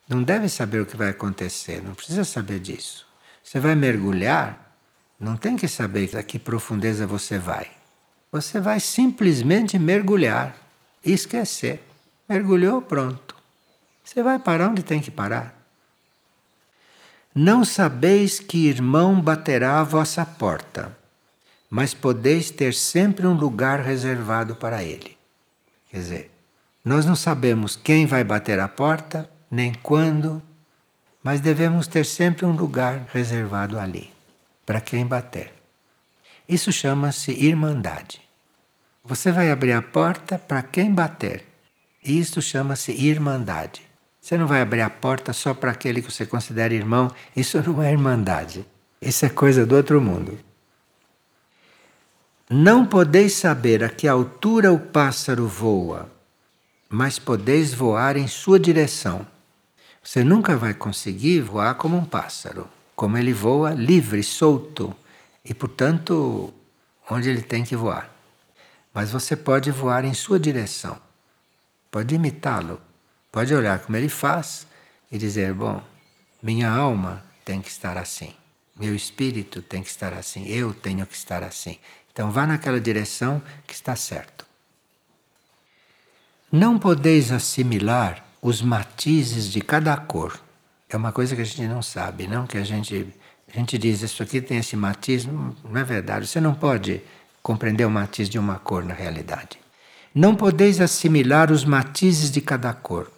não 0.09 0.23
deve 0.23 0.49
saber 0.49 0.81
o 0.81 0.87
que 0.87 0.97
vai 0.97 1.09
acontecer, 1.09 1.83
não 1.83 1.93
precisa 1.93 2.23
saber 2.23 2.61
disso. 2.61 3.05
Você 3.43 3.59
vai 3.59 3.75
mergulhar, 3.75 4.73
não 5.19 5.37
tem 5.37 5.57
que 5.57 5.67
saber 5.67 6.17
a 6.17 6.23
que 6.23 6.39
profundeza 6.39 7.09
você 7.09 7.41
vai. 7.41 7.69
Você 8.31 8.61
vai 8.61 8.79
simplesmente 8.79 9.77
mergulhar 9.81 10.57
e 11.05 11.13
esquecer. 11.13 11.83
Mergulhou, 12.29 12.81
pronto. 12.81 13.35
Você 14.05 14.23
vai 14.23 14.39
parar 14.39 14.69
onde 14.69 14.85
tem 14.85 15.01
que 15.01 15.11
parar. 15.11 15.57
Não 17.35 17.65
sabeis 17.65 18.39
que 18.39 18.69
irmão 18.69 19.21
baterá 19.21 19.81
à 19.81 19.83
vossa 19.83 20.25
porta, 20.25 20.97
mas 21.77 21.93
podeis 21.93 22.51
ter 22.51 22.73
sempre 22.73 23.27
um 23.27 23.35
lugar 23.35 23.81
reservado 23.81 24.57
para 24.57 24.83
ele. 24.83 25.15
Quer 25.91 25.99
dizer, 25.99 26.31
nós 26.83 27.05
não 27.05 27.15
sabemos 27.15 27.77
quem 27.77 28.07
vai 28.07 28.25
bater 28.25 28.59
a 28.59 28.67
porta, 28.67 29.29
nem 29.51 29.75
quando, 29.83 30.43
mas 31.23 31.39
devemos 31.39 31.87
ter 31.87 32.07
sempre 32.07 32.47
um 32.47 32.53
lugar 32.53 33.07
reservado 33.13 33.79
ali, 33.79 34.11
para 34.65 34.81
quem 34.81 35.07
bater. 35.07 35.53
Isso 36.49 36.73
chama-se 36.73 37.33
irmandade. 37.33 38.23
Você 39.05 39.31
vai 39.31 39.51
abrir 39.51 39.73
a 39.73 39.83
porta 39.83 40.39
para 40.39 40.63
quem 40.63 40.95
bater. 40.95 41.45
Isso 42.03 42.41
chama-se 42.41 42.91
irmandade. 42.93 43.83
Você 44.19 44.39
não 44.39 44.47
vai 44.47 44.63
abrir 44.63 44.81
a 44.81 44.89
porta 44.89 45.35
só 45.35 45.53
para 45.53 45.73
aquele 45.73 46.01
que 46.01 46.11
você 46.11 46.25
considera 46.25 46.73
irmão. 46.73 47.13
Isso 47.37 47.63
não 47.63 47.83
é 47.83 47.93
irmandade. 47.93 48.65
Isso 48.99 49.27
é 49.27 49.29
coisa 49.29 49.67
do 49.67 49.77
outro 49.77 50.01
mundo. 50.01 50.39
Não 52.49 52.87
podeis 52.87 53.33
saber 53.33 53.83
a 53.83 53.89
que 53.89 54.07
altura 54.07 54.73
o 54.73 54.79
pássaro 54.79 55.49
voa, 55.49 56.09
mas 56.89 57.19
podeis 57.19 57.75
voar 57.75 58.17
em 58.17 58.29
sua 58.29 58.57
direção. 58.61 59.27
Você 60.01 60.23
nunca 60.23 60.57
vai 60.57 60.73
conseguir 60.73 61.41
voar 61.41 61.75
como 61.75 61.97
um 61.97 62.05
pássaro, 62.05 62.69
como 62.95 63.19
ele 63.19 63.33
voa 63.33 63.73
livre, 63.75 64.23
solto 64.23 64.95
e, 65.45 65.53
portanto, 65.53 66.55
onde 67.11 67.29
ele 67.29 67.43
tem 67.43 67.65
que 67.65 67.75
voar. 67.75 68.09
Mas 68.95 69.11
você 69.11 69.35
pode 69.35 69.73
voar 69.73 70.05
em 70.05 70.15
sua 70.15 70.39
direção, 70.39 70.97
pode 71.91 72.15
imitá-lo, 72.15 72.81
pode 73.33 73.53
olhar 73.53 73.81
como 73.81 73.97
ele 73.97 74.09
faz 74.09 74.69
e 75.11 75.19
dizer: 75.19 75.53
Bom, 75.53 75.83
minha 76.41 76.71
alma 76.71 77.25
tem 77.45 77.61
que 77.61 77.69
estar 77.69 77.99
assim, 77.99 78.33
meu 78.79 78.95
espírito 78.95 79.61
tem 79.61 79.83
que 79.83 79.91
estar 79.91 80.13
assim, 80.13 80.47
eu 80.47 80.73
tenho 80.73 81.05
que 81.05 81.17
estar 81.17 81.43
assim. 81.43 81.77
Então 82.17 82.31
vá 82.31 82.47
naquela 82.47 82.81
direção 82.81 83.43
que 83.67 83.75
está 83.75 83.95
certo. 83.95 84.47
Não 86.51 86.79
podeis 86.79 87.31
assimilar 87.31 88.25
os 88.41 88.63
matizes 88.63 89.53
de 89.53 89.61
cada 89.61 89.95
cor. 89.99 90.41
É 90.89 90.97
uma 90.97 91.13
coisa 91.13 91.37
que 91.37 91.43
a 91.43 91.45
gente 91.45 91.69
não 91.69 91.83
sabe, 91.83 92.27
não 92.27 92.47
que 92.47 92.57
a 92.57 92.65
gente 92.65 93.07
a 93.47 93.59
gente 93.59 93.77
diz 93.77 94.01
isso 94.01 94.23
aqui 94.23 94.41
tem 94.41 94.57
esse 94.57 94.75
matiz, 94.77 95.27
não, 95.27 95.55
é 95.75 95.85
verdade. 95.85 96.27
Você 96.27 96.41
não 96.41 96.55
pode 96.55 97.03
compreender 97.43 97.85
o 97.85 97.91
matiz 97.91 98.31
de 98.31 98.39
uma 98.39 98.59
cor 98.59 98.83
na 98.83 98.95
realidade. 98.95 99.59
Não 100.15 100.35
podeis 100.35 100.81
assimilar 100.81 101.53
os 101.53 101.67
matizes 101.67 102.31
de 102.31 102.41
cada 102.41 102.73
cor, 102.73 103.13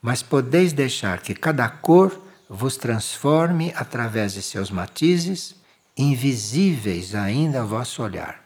mas 0.00 0.22
podeis 0.22 0.72
deixar 0.72 1.20
que 1.22 1.34
cada 1.34 1.68
cor 1.68 2.16
vos 2.48 2.76
transforme 2.76 3.72
através 3.74 4.34
de 4.34 4.42
seus 4.42 4.70
matizes 4.70 5.57
invisíveis 5.98 7.14
ainda 7.14 7.60
ao 7.60 7.66
vosso 7.66 8.02
olhar. 8.02 8.42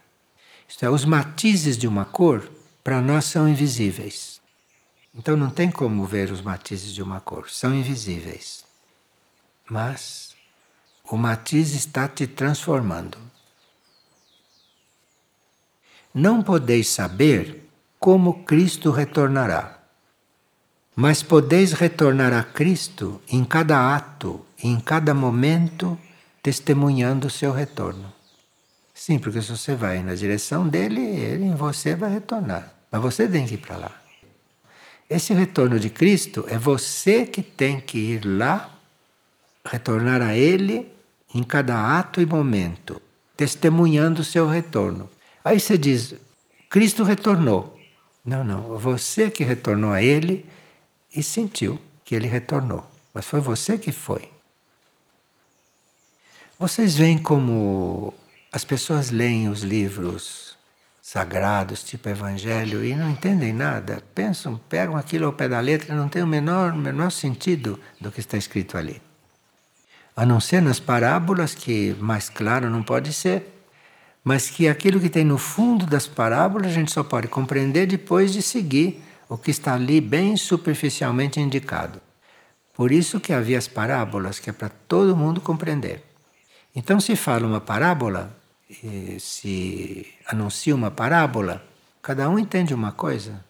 Isto 0.67 0.87
é, 0.87 0.91
os 0.91 1.05
matizes 1.05 1.77
de 1.77 1.87
uma 1.87 2.07
cor 2.07 2.51
para 2.83 3.01
nós 3.01 3.27
são 3.27 3.47
invisíveis. 3.47 4.41
Então 5.15 5.37
não 5.37 5.51
tem 5.51 5.71
como 5.71 6.07
ver 6.07 6.33
os 6.33 6.41
matizes 6.41 6.95
de 6.95 7.03
uma 7.03 7.21
cor, 7.21 7.51
são 7.51 7.75
invisíveis. 7.75 8.65
Mas 9.69 10.35
o 11.05 11.17
matiz 11.17 11.75
está 11.75 12.09
te 12.09 12.27
transformando. 12.27 13.19
Não 16.15 16.43
podeis 16.43 16.89
saber 16.89 17.69
como 17.99 18.45
Cristo 18.45 18.91
retornará, 18.91 19.79
mas 20.97 21.23
podeis 21.23 21.73
retornar 21.73 22.33
a 22.33 22.43
Cristo 22.43 23.21
em 23.29 23.45
cada 23.45 23.95
ato, 23.95 24.45
em 24.63 24.79
cada 24.81 25.15
momento 25.15 25.99
testemunhando 26.43 27.29
o 27.29 27.31
seu 27.31 27.53
retorno. 27.53 28.13
Sim, 28.93 29.19
porque 29.19 29.41
se 29.41 29.51
você 29.51 29.75
vai 29.75 30.03
na 30.03 30.15
direção 30.15 30.69
dele, 30.69 31.01
ele 31.01 31.45
em 31.45 31.55
você 31.55 31.95
vai 31.95 32.11
retornar. 32.11 32.73
Mas 32.91 33.01
você 33.01 33.29
tem 33.29 33.47
que 33.47 33.55
ir 33.55 33.59
para 33.59 33.77
lá. 33.77 34.03
Esse 35.09 35.35
retorno 35.35 35.79
de 35.79 35.91
Cristo 35.91 36.47
é 36.49 36.57
você 36.57 37.27
que 37.27 37.43
tem 37.43 37.79
que 37.79 37.99
ir 37.99 38.25
lá, 38.25 38.75
retornar 39.63 40.23
a 40.23 40.35
Ele 40.35 40.91
em 41.35 41.43
cada 41.43 41.99
ato 41.99 42.19
e 42.19 42.25
momento, 42.25 43.01
testemunhando 43.37 44.23
o 44.23 44.25
seu 44.25 44.49
retorno. 44.49 45.11
Aí 45.45 45.61
você 45.61 45.77
diz: 45.77 46.15
Cristo 46.71 47.05
retornou. 47.05 47.79
Não, 48.25 48.43
não, 48.43 48.79
você 48.79 49.31
que 49.31 49.45
retornou 49.45 49.91
a 49.91 50.03
Ele 50.03 50.47
e 51.15 51.23
sentiu 51.23 51.79
que 52.05 52.15
Ele 52.15 52.27
retornou. 52.27 52.83
Mas 53.13 53.27
foi 53.27 53.41
você 53.41 53.77
que 53.77 53.93
foi. 53.93 54.32
Vocês 56.63 56.95
veem 56.95 57.19
como 57.19 58.15
as 58.53 58.65
pessoas 58.65 59.11
leem 59.11 59.49
os 59.49 59.63
livros 59.63 60.57
sagrados, 61.01 61.83
tipo 61.83 62.09
Evangelho, 62.09 62.85
e 62.85 62.95
não 62.95 63.11
entendem 63.11 63.53
nada. 63.53 64.01
Pensam, 64.15 64.61
pegam 64.69 64.97
aquilo 64.97 65.27
ao 65.27 65.33
pé 65.33 65.49
da 65.49 65.59
letra 65.59 65.93
e 65.93 65.97
não 65.97 66.09
tem 66.09 66.23
o 66.23 66.27
menor, 66.27 66.73
menor 66.73 67.11
sentido 67.11 67.81
do 68.01 68.13
que 68.13 68.21
está 68.21 68.37
escrito 68.37 68.79
ali. 68.79 69.03
A 70.15 70.25
não 70.25 70.39
ser 70.39 70.63
nas 70.63 70.79
parábolas, 70.79 71.53
que 71.53 71.97
mais 71.99 72.29
claro 72.29 72.71
não 72.71 72.85
pode 72.85 73.13
ser, 73.13 73.67
mas 74.23 74.49
que 74.49 74.69
aquilo 74.69 75.01
que 75.01 75.11
tem 75.11 75.25
no 75.25 75.39
fundo 75.39 75.85
das 75.85 76.07
parábolas 76.07 76.69
a 76.69 76.75
gente 76.75 76.93
só 76.93 77.03
pode 77.03 77.27
compreender 77.27 77.89
depois 77.89 78.33
de 78.33 78.41
seguir 78.41 79.03
o 79.29 79.37
que 79.37 79.51
está 79.51 79.75
ali 79.75 80.01
bem 80.01 80.37
superficialmente 80.37 81.41
indicado. 81.41 82.01
Por 82.73 82.93
isso 82.93 83.19
que 83.19 83.33
havia 83.33 83.59
as 83.59 83.67
parábolas, 83.67 84.39
que 84.39 84.49
é 84.49 84.53
para 84.53 84.69
todo 84.69 85.17
mundo 85.17 85.41
compreender. 85.41 86.12
Então, 86.75 86.99
se 86.99 87.15
fala 87.17 87.47
uma 87.47 87.61
parábola, 87.61 88.35
se 89.21 90.07
anuncia 90.27 90.75
uma 90.75 90.91
parábola, 90.91 91.63
cada 92.01 92.29
um 92.29 92.39
entende 92.39 92.73
uma 92.73 92.93
coisa. 92.93 93.45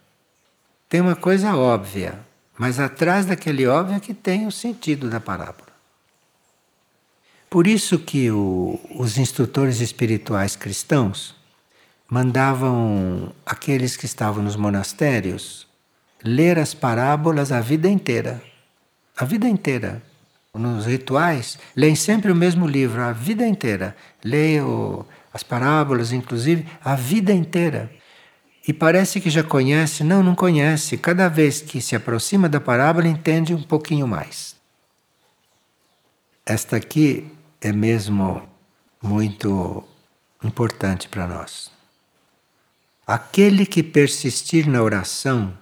Tem 0.89 1.01
uma 1.01 1.17
coisa 1.17 1.57
óbvia, 1.57 2.19
mas 2.59 2.81
atrás 2.81 3.25
daquele 3.25 3.67
óbvio 3.67 3.97
é 3.97 4.01
que 4.01 4.13
tem 4.13 4.47
o 4.47 4.53
sentido 4.53 5.09
da 5.09 5.21
parábola. 5.21 5.73
Por 7.49 7.67
isso 7.67 7.99
que 7.99 8.31
o, 8.31 8.81
os 8.97 9.19
instrutores 9.19 9.81
espirituais 9.81 10.57
cristãos 10.57 11.35
mandavam 12.09 13.33
aqueles 13.45 13.97
que 13.97 14.07
estavam 14.07 14.43
nos 14.43 14.57
monastérios 14.57 15.67
ler 16.25 16.59
as 16.59 16.75
parábolas 16.75 17.53
a 17.53 17.61
vida 17.61 17.89
inteira. 17.89 18.43
A 19.17 19.25
vida 19.25 19.49
inteira 19.49 20.03
nos 20.55 20.85
rituais, 20.85 21.59
leem 21.75 21.97
sempre 21.97 22.31
o 22.31 22.37
mesmo 22.37 22.67
livro 22.67 23.01
a 23.01 23.11
vida 23.13 23.47
inteira. 23.47 23.97
Leem 24.23 24.61
as 25.33 25.43
parábolas, 25.43 26.13
inclusive, 26.13 26.67
a 26.85 26.95
vida 26.95 27.33
inteira. 27.33 27.91
E 28.69 28.73
parece 28.73 29.19
que 29.19 29.31
já 29.31 29.43
conhece, 29.43 30.05
não, 30.05 30.23
não 30.23 30.35
conhece. 30.35 30.99
Cada 30.99 31.27
vez 31.27 31.63
que 31.63 31.81
se 31.81 31.97
aproxima 31.97 32.51
da 32.51 32.61
parábola, 32.61 33.09
entende 33.09 33.55
um 33.55 33.63
pouquinho 33.63 34.07
mais. 34.07 34.55
Esta 36.45 36.77
aqui 36.77 37.33
é 37.61 37.73
mesmo 37.73 38.47
muito 39.03 39.83
importante 40.45 41.09
para 41.09 41.27
nós. 41.27 41.73
Aquele 43.07 43.65
que 43.65 43.83
persistir 43.83 44.69
na 44.69 44.83
oração 44.83 45.57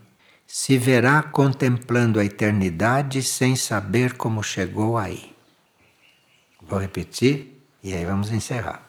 se 0.53 0.77
verá 0.77 1.23
contemplando 1.23 2.19
a 2.19 2.25
eternidade 2.25 3.23
sem 3.23 3.55
saber 3.55 4.15
como 4.15 4.43
chegou 4.43 4.99
aí. 4.99 5.33
Vou 6.61 6.81
repetir 6.81 7.63
e 7.81 7.95
aí 7.95 8.05
vamos 8.05 8.33
encerrar. 8.33 8.83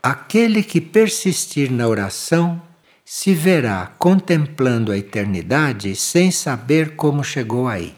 Aquele 0.00 0.62
que 0.62 0.80
persistir 0.80 1.68
na 1.68 1.88
oração 1.88 2.62
se 3.04 3.34
verá 3.34 3.92
contemplando 3.98 4.92
a 4.92 4.96
eternidade 4.96 5.96
sem 5.96 6.30
saber 6.30 6.94
como 6.94 7.24
chegou 7.24 7.66
aí. 7.66 7.92